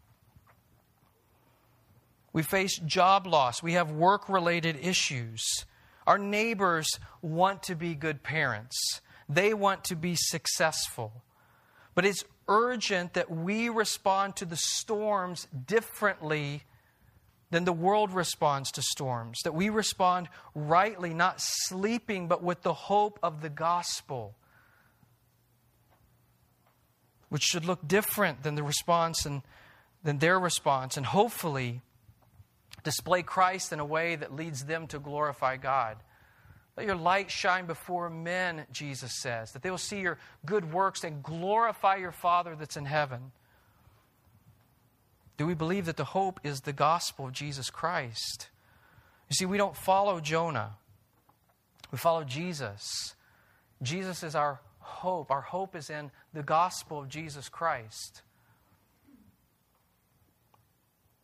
We 2.31 2.43
face 2.43 2.79
job 2.79 3.27
loss. 3.27 3.61
We 3.61 3.73
have 3.73 3.91
work 3.91 4.29
related 4.29 4.77
issues. 4.81 5.43
Our 6.07 6.17
neighbors 6.17 6.87
want 7.21 7.63
to 7.63 7.75
be 7.75 7.93
good 7.93 8.23
parents, 8.23 9.01
they 9.27 9.53
want 9.53 9.83
to 9.85 9.97
be 9.97 10.15
successful. 10.15 11.11
But 11.93 12.05
it's 12.05 12.23
urgent 12.47 13.15
that 13.15 13.29
we 13.29 13.67
respond 13.67 14.37
to 14.37 14.45
the 14.45 14.55
storms 14.55 15.45
differently 15.67 16.63
than 17.53 17.65
the 17.65 17.71
world 17.71 18.11
responds 18.11 18.71
to 18.71 18.81
storms. 18.81 19.39
That 19.43 19.53
we 19.53 19.69
respond 19.69 20.27
rightly, 20.55 21.13
not 21.13 21.35
sleeping, 21.37 22.27
but 22.27 22.43
with 22.43 22.63
the 22.63 22.73
hope 22.73 23.19
of 23.21 23.41
the 23.41 23.49
gospel, 23.49 24.35
which 27.29 27.43
should 27.43 27.65
look 27.65 27.87
different 27.87 28.43
than 28.43 28.55
the 28.55 28.63
response 28.63 29.25
and 29.25 29.43
than 30.03 30.17
their 30.17 30.39
response. 30.39 30.97
And 30.97 31.05
hopefully, 31.05 31.81
Display 32.83 33.23
Christ 33.23 33.71
in 33.71 33.79
a 33.79 33.85
way 33.85 34.15
that 34.15 34.35
leads 34.35 34.65
them 34.65 34.87
to 34.87 34.99
glorify 34.99 35.57
God. 35.57 35.97
Let 36.75 36.85
your 36.85 36.95
light 36.95 37.31
shine 37.31 37.65
before 37.65 38.09
men, 38.09 38.65
Jesus 38.71 39.21
says, 39.21 39.51
that 39.51 39.61
they 39.61 39.69
will 39.69 39.77
see 39.77 39.99
your 39.99 40.17
good 40.45 40.73
works 40.73 41.03
and 41.03 41.23
glorify 41.23 41.95
your 41.97 42.11
Father 42.11 42.55
that's 42.55 42.77
in 42.77 42.85
heaven. 42.85 43.31
Do 45.43 45.47
we 45.47 45.55
believe 45.55 45.87
that 45.87 45.97
the 45.97 46.05
hope 46.05 46.39
is 46.45 46.61
the 46.61 46.71
gospel 46.71 47.25
of 47.25 47.33
Jesus 47.33 47.69
Christ? 47.69 48.47
You 49.29 49.33
see, 49.33 49.45
we 49.45 49.57
don't 49.57 49.75
follow 49.75 50.21
Jonah, 50.21 50.77
we 51.91 51.97
follow 51.97 52.23
Jesus. 52.23 53.13
Jesus 53.81 54.23
is 54.23 54.35
our 54.35 54.61
hope. 54.79 55.29
Our 55.31 55.41
hope 55.41 55.75
is 55.75 55.89
in 55.89 56.11
the 56.33 56.43
gospel 56.43 57.01
of 57.01 57.09
Jesus 57.09 57.49
Christ. 57.49 58.21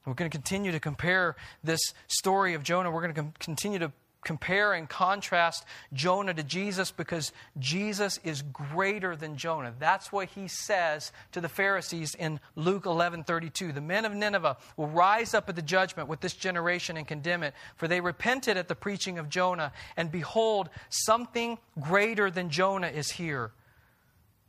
We're 0.06 0.16
going 0.16 0.30
to 0.30 0.38
continue 0.38 0.74
to 0.74 0.82
compare 0.82 1.38
this 1.64 1.80
story 2.10 2.56
of 2.56 2.64
Jonah. 2.64 2.92
We're 2.92 3.08
going 3.08 3.14
to 3.14 3.40
continue 3.40 3.80
to 3.80 3.94
compare 4.24 4.74
and 4.74 4.90
contrast 4.90 5.66
Jonah 5.94 6.34
to 6.34 6.44
Jesus 6.44 6.92
because 6.92 7.32
Jesus 7.58 8.20
is 8.24 8.42
greater 8.42 9.16
than 9.16 9.38
Jonah. 9.38 9.74
That's 9.80 10.12
what 10.12 10.30
he 10.30 10.48
says 10.48 11.12
to 11.32 11.42
the 11.42 11.50
Pharisees 11.50 12.16
in 12.16 12.40
Luke 12.56 12.86
11:32. 12.86 13.72
The 13.72 13.82
men 13.82 14.06
of 14.06 14.14
Nineveh 14.14 14.58
will 14.76 14.88
rise 14.88 15.34
up 15.34 15.48
at 15.50 15.56
the 15.56 15.62
judgment 15.62 16.10
with 16.10 16.20
this 16.20 16.34
generation 16.34 16.98
and 16.98 17.08
condemn 17.08 17.44
it, 17.44 17.54
for 17.76 17.88
they 17.88 18.02
repented 18.02 18.58
at 18.58 18.68
the 18.68 18.76
preaching 18.76 19.18
of 19.18 19.30
Jonah, 19.30 19.72
and 19.96 20.12
behold, 20.12 20.70
something 20.90 21.58
greater 21.80 22.30
than 22.30 22.50
Jonah 22.50 22.88
is 22.88 23.12
here. 23.12 23.52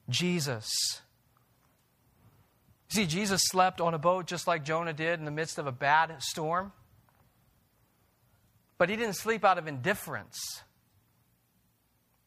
Jesus. 0.08 0.68
See, 2.88 3.06
Jesus 3.06 3.40
slept 3.44 3.80
on 3.80 3.94
a 3.94 3.98
boat 3.98 4.26
just 4.26 4.48
like 4.48 4.64
Jonah 4.64 4.92
did 4.92 5.20
in 5.20 5.24
the 5.24 5.30
midst 5.30 5.58
of 5.58 5.68
a 5.68 5.72
bad 5.72 6.20
storm. 6.20 6.72
But 8.80 8.88
he 8.88 8.96
didn't 8.96 9.16
sleep 9.16 9.44
out 9.44 9.58
of 9.58 9.68
indifference. 9.68 10.62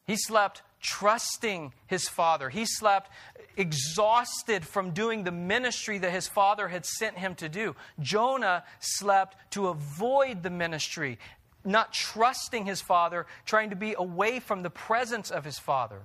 He 0.06 0.16
slept 0.16 0.62
trusting 0.80 1.74
his 1.88 2.08
father. 2.08 2.52
He 2.52 2.66
slept 2.66 3.10
exhausted 3.58 4.64
from 4.64 4.92
doing 4.92 5.24
the 5.24 5.32
ministry 5.32 5.98
that 5.98 6.12
his 6.12 6.28
father 6.28 6.68
had 6.68 6.86
sent 6.86 7.18
him 7.18 7.34
to 7.36 7.50
do. 7.50 7.76
Jonah 8.00 8.66
slept 8.80 9.36
to 9.54 9.70
avoid 9.70 10.44
the 10.44 10.52
ministry, 10.52 11.18
not 11.66 11.92
trusting 11.92 12.68
his 12.68 12.82
father, 12.82 13.26
trying 13.48 13.72
to 13.72 13.76
be 13.76 13.96
away 13.98 14.40
from 14.40 14.62
the 14.62 14.70
presence 14.70 15.32
of 15.32 15.46
his 15.46 15.58
father. 15.58 16.02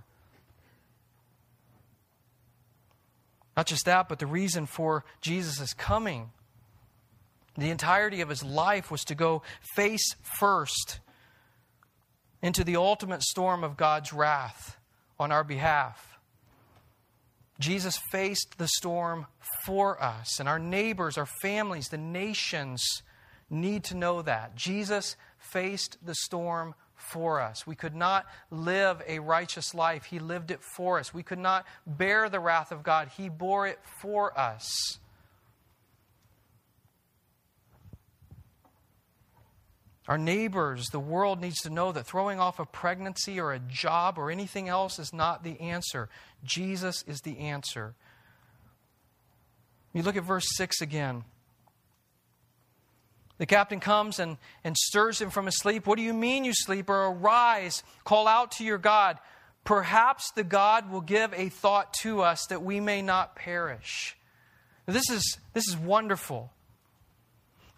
Not 3.54 3.66
just 3.66 3.84
that, 3.84 4.08
but 4.08 4.18
the 4.18 4.26
reason 4.26 4.64
for 4.64 5.04
Jesus' 5.20 5.74
coming 5.74 6.30
the 7.58 7.70
entirety 7.70 8.20
of 8.20 8.28
his 8.28 8.44
life 8.44 8.90
was 8.90 9.04
to 9.04 9.14
go 9.14 9.42
face 9.74 10.14
first 10.38 11.00
into 12.42 12.64
the 12.64 12.76
ultimate 12.76 13.22
storm 13.22 13.64
of 13.64 13.76
God's 13.76 14.12
wrath 14.12 14.76
on 15.18 15.32
our 15.32 15.44
behalf. 15.44 16.18
Jesus 17.58 17.98
faced 18.12 18.58
the 18.58 18.68
storm 18.68 19.26
for 19.64 20.00
us, 20.00 20.38
and 20.38 20.48
our 20.48 20.60
neighbors, 20.60 21.18
our 21.18 21.26
families, 21.26 21.88
the 21.88 21.98
nations 21.98 23.02
need 23.50 23.82
to 23.84 23.96
know 23.96 24.22
that. 24.22 24.54
Jesus 24.54 25.16
faced 25.38 25.98
the 26.04 26.14
storm 26.14 26.74
for 26.94 27.40
us. 27.40 27.66
We 27.66 27.74
could 27.74 27.94
not 27.94 28.26
live 28.50 29.02
a 29.06 29.18
righteous 29.18 29.74
life. 29.74 30.04
He 30.04 30.18
lived 30.18 30.50
it 30.50 30.60
for 30.62 30.98
us. 30.98 31.14
We 31.14 31.22
could 31.22 31.38
not 31.38 31.66
bear 31.86 32.28
the 32.28 32.40
wrath 32.40 32.70
of 32.70 32.82
God. 32.82 33.08
He 33.16 33.28
bore 33.28 33.66
it 33.66 33.78
for 34.00 34.38
us. 34.38 34.98
Our 40.08 40.16
neighbors, 40.16 40.86
the 40.86 40.98
world 40.98 41.38
needs 41.38 41.60
to 41.60 41.70
know 41.70 41.92
that 41.92 42.06
throwing 42.06 42.40
off 42.40 42.58
a 42.58 42.64
pregnancy 42.64 43.38
or 43.38 43.52
a 43.52 43.58
job 43.58 44.16
or 44.16 44.30
anything 44.30 44.66
else 44.66 44.98
is 44.98 45.12
not 45.12 45.44
the 45.44 45.60
answer. 45.60 46.08
Jesus 46.42 47.04
is 47.06 47.20
the 47.20 47.38
answer. 47.38 47.94
You 49.92 50.02
look 50.02 50.16
at 50.16 50.24
verse 50.24 50.48
6 50.56 50.80
again. 50.80 51.24
The 53.36 53.44
captain 53.44 53.80
comes 53.80 54.18
and, 54.18 54.38
and 54.64 54.76
stirs 54.78 55.20
him 55.20 55.28
from 55.28 55.44
his 55.44 55.58
sleep. 55.58 55.86
What 55.86 55.98
do 55.98 56.02
you 56.02 56.14
mean, 56.14 56.44
you 56.44 56.54
sleeper? 56.54 57.08
Arise, 57.08 57.82
call 58.04 58.26
out 58.26 58.52
to 58.52 58.64
your 58.64 58.78
God. 58.78 59.18
Perhaps 59.62 60.32
the 60.32 60.42
God 60.42 60.90
will 60.90 61.02
give 61.02 61.34
a 61.34 61.50
thought 61.50 61.92
to 62.00 62.22
us 62.22 62.46
that 62.46 62.62
we 62.62 62.80
may 62.80 63.02
not 63.02 63.36
perish. 63.36 64.16
This 64.86 65.10
is, 65.10 65.36
this 65.52 65.68
is 65.68 65.76
wonderful. 65.76 66.50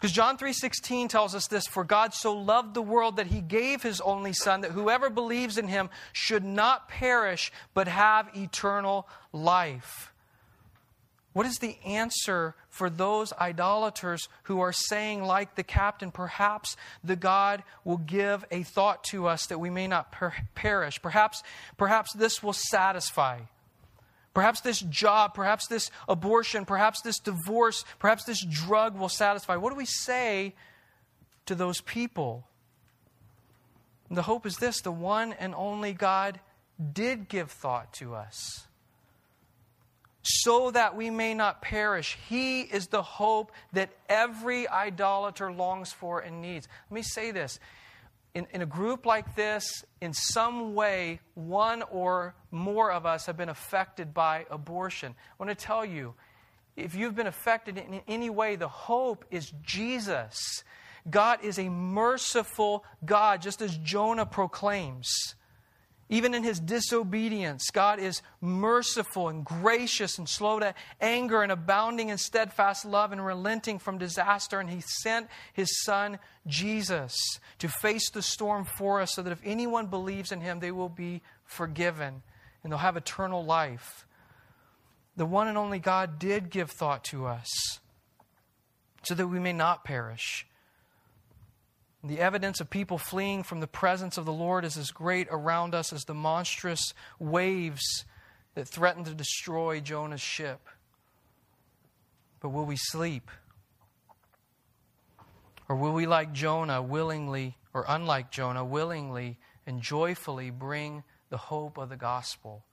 Because 0.01 0.13
John 0.13 0.35
3:16 0.35 1.09
tells 1.09 1.35
us 1.35 1.45
this, 1.45 1.67
for 1.67 1.83
God 1.83 2.15
so 2.15 2.33
loved 2.33 2.73
the 2.73 2.81
world 2.81 3.17
that 3.17 3.27
he 3.27 3.39
gave 3.39 3.83
his 3.83 4.01
only 4.01 4.33
son 4.33 4.61
that 4.61 4.71
whoever 4.71 5.11
believes 5.11 5.59
in 5.59 5.67
him 5.67 5.91
should 6.11 6.43
not 6.43 6.89
perish 6.89 7.51
but 7.75 7.87
have 7.87 8.35
eternal 8.35 9.07
life. 9.31 10.11
What 11.33 11.45
is 11.45 11.59
the 11.59 11.77
answer 11.85 12.55
for 12.67 12.89
those 12.89 13.31
idolaters 13.33 14.27
who 14.43 14.59
are 14.59 14.73
saying 14.73 15.23
like 15.23 15.53
the 15.53 15.63
captain 15.63 16.09
perhaps 16.09 16.75
the 17.03 17.15
God 17.15 17.61
will 17.85 17.97
give 17.97 18.43
a 18.49 18.63
thought 18.63 19.03
to 19.05 19.27
us 19.27 19.45
that 19.45 19.59
we 19.59 19.69
may 19.69 19.87
not 19.87 20.11
per- 20.11 20.33
perish. 20.55 20.99
Perhaps 20.99 21.43
perhaps 21.77 22.11
this 22.13 22.41
will 22.41 22.53
satisfy. 22.53 23.41
Perhaps 24.33 24.61
this 24.61 24.79
job, 24.79 25.33
perhaps 25.33 25.67
this 25.67 25.91
abortion, 26.07 26.65
perhaps 26.65 27.01
this 27.01 27.19
divorce, 27.19 27.83
perhaps 27.99 28.23
this 28.23 28.43
drug 28.45 28.97
will 28.97 29.09
satisfy. 29.09 29.57
What 29.57 29.71
do 29.71 29.75
we 29.75 29.85
say 29.85 30.53
to 31.45 31.55
those 31.55 31.81
people? 31.81 32.47
And 34.07 34.17
the 34.17 34.23
hope 34.23 34.45
is 34.45 34.57
this 34.57 34.81
the 34.81 34.91
one 34.91 35.33
and 35.33 35.53
only 35.55 35.93
God 35.93 36.39
did 36.93 37.27
give 37.27 37.51
thought 37.51 37.93
to 37.93 38.15
us 38.15 38.67
so 40.23 40.71
that 40.71 40.95
we 40.95 41.09
may 41.09 41.33
not 41.33 41.61
perish. 41.61 42.17
He 42.29 42.61
is 42.61 42.87
the 42.87 43.01
hope 43.01 43.51
that 43.73 43.89
every 44.07 44.67
idolater 44.67 45.51
longs 45.51 45.91
for 45.91 46.19
and 46.19 46.41
needs. 46.41 46.67
Let 46.89 46.95
me 46.95 47.01
say 47.01 47.31
this 47.31 47.59
in, 48.33 48.47
in 48.51 48.61
a 48.61 48.65
group 48.65 49.05
like 49.05 49.35
this, 49.35 49.83
in 49.99 50.13
some 50.13 50.73
way, 50.73 51.19
one 51.35 51.83
or 51.91 52.33
more 52.49 52.91
of 52.91 53.05
us 53.05 53.25
have 53.25 53.37
been 53.37 53.49
affected 53.49 54.13
by 54.13 54.45
abortion. 54.49 55.13
I 55.17 55.43
want 55.43 55.57
to 55.57 55.65
tell 55.65 55.85
you, 55.85 56.13
if 56.77 56.95
you've 56.95 57.15
been 57.15 57.27
affected 57.27 57.77
in 57.77 58.01
any 58.07 58.29
way, 58.29 58.55
the 58.55 58.67
hope 58.67 59.25
is 59.31 59.51
Jesus. 59.61 60.63
God 61.09 61.43
is 61.43 61.59
a 61.59 61.67
merciful 61.69 62.85
God, 63.03 63.41
just 63.41 63.61
as 63.61 63.77
Jonah 63.77 64.25
proclaims. 64.25 65.35
Even 66.11 66.33
in 66.33 66.43
his 66.43 66.59
disobedience, 66.59 67.71
God 67.71 67.97
is 67.97 68.21
merciful 68.41 69.29
and 69.29 69.45
gracious 69.45 70.17
and 70.17 70.27
slow 70.27 70.59
to 70.59 70.75
anger 70.99 71.41
and 71.41 71.53
abounding 71.53 72.09
in 72.09 72.17
steadfast 72.17 72.83
love 72.83 73.13
and 73.13 73.25
relenting 73.25 73.79
from 73.79 73.97
disaster. 73.97 74.59
And 74.59 74.69
he 74.69 74.81
sent 74.81 75.27
his 75.53 75.83
son, 75.85 76.19
Jesus, 76.45 77.15
to 77.59 77.69
face 77.69 78.09
the 78.09 78.21
storm 78.21 78.65
for 78.65 78.99
us 78.99 79.13
so 79.13 79.21
that 79.21 79.31
if 79.31 79.39
anyone 79.45 79.87
believes 79.87 80.33
in 80.33 80.41
him, 80.41 80.59
they 80.59 80.71
will 80.71 80.89
be 80.89 81.21
forgiven 81.45 82.21
and 82.61 82.73
they'll 82.73 82.79
have 82.79 82.97
eternal 82.97 83.45
life. 83.45 84.05
The 85.15 85.25
one 85.25 85.47
and 85.47 85.57
only 85.57 85.79
God 85.79 86.19
did 86.19 86.49
give 86.49 86.71
thought 86.71 87.05
to 87.05 87.25
us 87.25 87.79
so 89.03 89.15
that 89.15 89.27
we 89.27 89.39
may 89.39 89.53
not 89.53 89.85
perish 89.85 90.45
the 92.03 92.19
evidence 92.19 92.59
of 92.59 92.69
people 92.69 92.97
fleeing 92.97 93.43
from 93.43 93.59
the 93.59 93.67
presence 93.67 94.17
of 94.17 94.25
the 94.25 94.33
Lord 94.33 94.65
is 94.65 94.77
as 94.77 94.91
great 94.91 95.27
around 95.29 95.75
us 95.75 95.93
as 95.93 96.05
the 96.05 96.13
monstrous 96.13 96.93
waves 97.19 98.05
that 98.55 98.67
threaten 98.67 99.03
to 99.03 99.13
destroy 99.13 99.79
Jonah's 99.79 100.21
ship. 100.21 100.67
But 102.39 102.49
will 102.49 102.65
we 102.65 102.75
sleep? 102.75 103.29
Or 105.69 105.75
will 105.75 105.93
we, 105.93 106.07
like 106.07 106.33
Jonah, 106.33 106.81
willingly, 106.81 107.57
or 107.73 107.85
unlike 107.87 108.31
Jonah, 108.31 108.65
willingly 108.65 109.37
and 109.65 109.81
joyfully 109.81 110.49
bring 110.49 111.03
the 111.29 111.37
hope 111.37 111.77
of 111.77 111.89
the 111.89 111.95
gospel? 111.95 112.65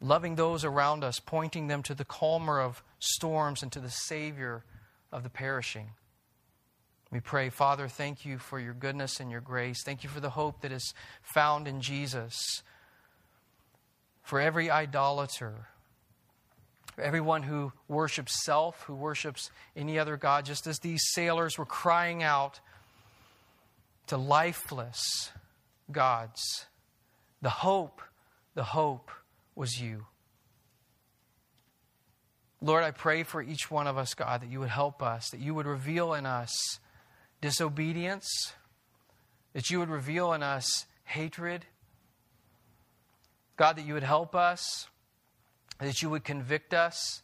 Loving 0.00 0.34
those 0.34 0.64
around 0.64 1.04
us, 1.04 1.20
pointing 1.20 1.68
them 1.68 1.82
to 1.84 1.94
the 1.94 2.04
calmer 2.04 2.60
of 2.60 2.82
storms 2.98 3.62
and 3.62 3.72
to 3.72 3.80
the 3.80 3.88
Savior 3.88 4.64
of 5.12 5.22
the 5.22 5.30
perishing. 5.30 5.92
We 7.10 7.20
pray, 7.20 7.50
Father, 7.50 7.86
thank 7.88 8.24
you 8.24 8.38
for 8.38 8.58
your 8.58 8.74
goodness 8.74 9.20
and 9.20 9.30
your 9.30 9.40
grace. 9.40 9.82
Thank 9.84 10.02
you 10.02 10.10
for 10.10 10.20
the 10.20 10.30
hope 10.30 10.62
that 10.62 10.72
is 10.72 10.92
found 11.22 11.68
in 11.68 11.80
Jesus. 11.80 12.62
For 14.22 14.40
every 14.40 14.70
idolater, 14.70 15.68
for 16.94 17.02
everyone 17.02 17.44
who 17.44 17.72
worships 17.88 18.44
self, 18.44 18.82
who 18.82 18.94
worships 18.94 19.50
any 19.76 19.98
other 19.98 20.16
God, 20.16 20.44
just 20.44 20.66
as 20.66 20.80
these 20.80 21.02
sailors 21.12 21.56
were 21.56 21.64
crying 21.66 22.22
out 22.22 22.58
to 24.08 24.16
lifeless 24.16 25.30
gods, 25.92 26.66
the 27.40 27.50
hope, 27.50 28.00
the 28.54 28.64
hope 28.64 29.10
was 29.54 29.80
you. 29.80 30.06
Lord, 32.60 32.82
I 32.82 32.90
pray 32.90 33.22
for 33.22 33.42
each 33.42 33.70
one 33.70 33.86
of 33.86 33.96
us, 33.96 34.14
God, 34.14 34.40
that 34.40 34.50
you 34.50 34.58
would 34.60 34.70
help 34.70 35.02
us, 35.02 35.30
that 35.30 35.40
you 35.40 35.54
would 35.54 35.66
reveal 35.66 36.14
in 36.14 36.26
us 36.26 36.80
disobedience, 37.40 38.54
that 39.52 39.70
you 39.70 39.78
would 39.78 39.90
reveal 39.90 40.32
in 40.32 40.42
us 40.42 40.86
hatred. 41.04 41.64
God, 43.56 43.76
that 43.76 43.86
you 43.86 43.94
would 43.94 44.02
help 44.02 44.34
us, 44.34 44.86
that 45.78 46.02
you 46.02 46.10
would 46.10 46.24
convict 46.24 46.74
us, 46.74 47.22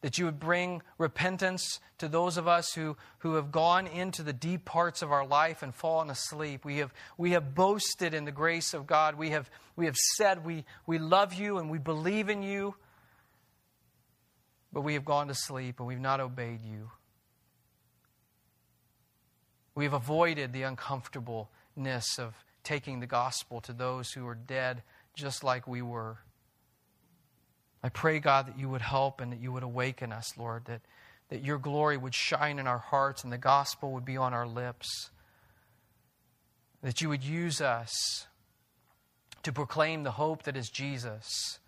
that 0.00 0.18
you 0.18 0.24
would 0.24 0.38
bring 0.38 0.82
repentance 0.96 1.80
to 1.98 2.08
those 2.08 2.36
of 2.36 2.46
us 2.46 2.72
who, 2.72 2.96
who 3.18 3.34
have 3.34 3.50
gone 3.50 3.86
into 3.86 4.22
the 4.22 4.32
deep 4.32 4.64
parts 4.64 5.02
of 5.02 5.10
our 5.10 5.26
life 5.26 5.62
and 5.62 5.74
fallen 5.74 6.10
asleep. 6.10 6.64
We 6.64 6.78
have, 6.78 6.92
we 7.16 7.32
have 7.32 7.54
boasted 7.54 8.14
in 8.14 8.24
the 8.24 8.32
grace 8.32 8.74
of 8.74 8.86
God. 8.86 9.16
We 9.16 9.30
have, 9.30 9.50
we 9.76 9.86
have 9.86 9.96
said 10.16 10.44
we, 10.44 10.64
we 10.86 10.98
love 10.98 11.34
you 11.34 11.58
and 11.58 11.70
we 11.70 11.78
believe 11.78 12.28
in 12.28 12.42
you, 12.42 12.76
but 14.72 14.82
we 14.82 14.94
have 14.94 15.04
gone 15.04 15.28
to 15.28 15.34
sleep 15.34 15.80
and 15.80 15.88
we've 15.88 16.00
not 16.00 16.20
obeyed 16.20 16.62
you. 16.62 16.90
We've 19.78 19.92
avoided 19.92 20.52
the 20.52 20.64
uncomfortableness 20.64 22.18
of 22.18 22.34
taking 22.64 22.98
the 22.98 23.06
gospel 23.06 23.60
to 23.60 23.72
those 23.72 24.10
who 24.10 24.26
are 24.26 24.34
dead 24.34 24.82
just 25.14 25.44
like 25.44 25.68
we 25.68 25.82
were. 25.82 26.18
I 27.80 27.88
pray, 27.88 28.18
God, 28.18 28.48
that 28.48 28.58
you 28.58 28.68
would 28.68 28.80
help 28.80 29.20
and 29.20 29.30
that 29.30 29.38
you 29.38 29.52
would 29.52 29.62
awaken 29.62 30.10
us, 30.10 30.36
Lord, 30.36 30.64
that, 30.64 30.80
that 31.28 31.44
your 31.44 31.58
glory 31.58 31.96
would 31.96 32.12
shine 32.12 32.58
in 32.58 32.66
our 32.66 32.80
hearts 32.80 33.22
and 33.22 33.32
the 33.32 33.38
gospel 33.38 33.92
would 33.92 34.04
be 34.04 34.16
on 34.16 34.34
our 34.34 34.48
lips. 34.48 35.10
That 36.82 37.00
you 37.00 37.08
would 37.08 37.22
use 37.22 37.60
us 37.60 38.26
to 39.44 39.52
proclaim 39.52 40.02
the 40.02 40.10
hope 40.10 40.42
that 40.42 40.56
is 40.56 40.70
Jesus. 40.70 41.60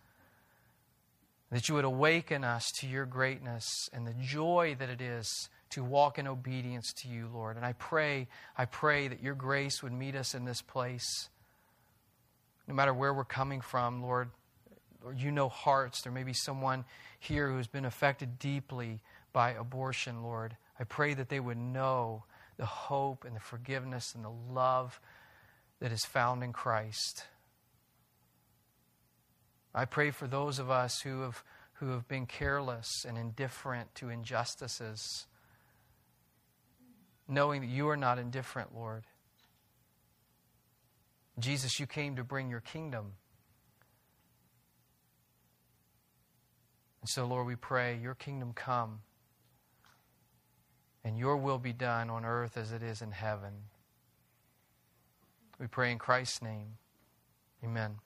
That 1.53 1.69
you 1.69 1.77
would 1.77 1.85
awaken 1.85 2.43
us 2.43 2.73
to 2.81 2.89
your 2.89 3.07
greatness 3.07 3.89
and 3.93 4.05
the 4.05 4.15
joy 4.15 4.75
that 4.81 4.91
it 4.91 5.01
is 5.01 5.49
to 5.71 5.85
walk 5.85 6.19
in 6.19 6.27
obedience 6.27 6.93
to 6.93 7.09
you, 7.09 7.29
Lord. 7.33 7.57
And 7.57 7.65
I 7.65 7.73
pray, 7.75 8.29
I 8.57 8.65
pray 8.65 9.09
that 9.09 9.23
your 9.23 9.35
grace 9.35 9.83
would 9.83 9.93
meet 9.93 10.15
us 10.15 10.35
in 10.35 10.45
this 10.45 10.63
place. 10.63 11.29
No 12.67 12.75
matter 12.75 12.95
where 12.95 13.15
we're 13.15 13.25
coming 13.25 13.61
from, 13.61 14.03
Lord, 14.03 14.31
you 15.17 15.31
know 15.31 15.49
hearts. 15.49 16.03
There 16.03 16.13
may 16.13 16.25
be 16.25 16.33
someone 16.33 16.85
here 17.19 17.49
who 17.49 17.57
has 17.57 17.67
been 17.67 17.85
affected 17.85 18.39
deeply 18.39 19.01
by 19.33 19.53
abortion, 19.53 20.23
Lord. 20.23 20.57
I 20.79 20.85
pray 20.85 21.15
that 21.15 21.29
they 21.29 21.41
would 21.41 21.59
know 21.59 22.25
the 22.57 22.67
hope 22.67 23.25
and 23.25 23.35
the 23.35 23.41
forgiveness 23.41 24.15
and 24.15 24.25
the 24.25 24.31
love 24.53 25.01
that 25.81 25.93
is 25.93 26.05
found 26.05 26.43
in 26.43 26.53
Christ. 26.53 27.25
I 29.75 29.85
pray 29.85 30.11
for 30.11 30.27
those 30.27 30.59
of 30.59 30.71
us 30.71 31.01
who 31.01 31.23
have, 31.23 31.43
who 31.75 31.91
have 31.91 32.09
been 32.09 32.27
careless 32.27 33.05
and 33.07 33.17
indifferent 33.17 33.95
to 33.97 34.09
injustices, 34.09 35.27
knowing 37.31 37.61
that 37.61 37.69
you 37.69 37.89
are 37.89 37.97
not 37.97 38.19
indifferent, 38.19 38.75
Lord. 38.75 39.05
Jesus, 41.39 41.81
you 41.81 41.87
came 41.87 42.17
to 42.17 42.25
bring 42.25 42.51
your 42.51 42.61
kingdom. 42.61 43.13
And 47.01 47.09
so, 47.09 47.25
Lord, 47.25 47.47
we 47.47 47.57
pray, 47.57 47.97
your 47.97 48.15
kingdom 48.15 48.53
come 48.53 49.01
and 51.05 51.19
your 51.19 51.37
will 51.37 51.59
be 51.59 51.73
done 51.73 52.11
on 52.11 52.25
earth 52.25 52.57
as 52.57 52.73
it 52.73 52.83
is 52.83 53.01
in 53.01 53.13
heaven. 53.13 53.53
We 55.59 55.67
pray 55.67 55.93
in 55.93 55.99
Christ's 55.99 56.43
name. 56.43 56.77
Amen. 57.65 57.97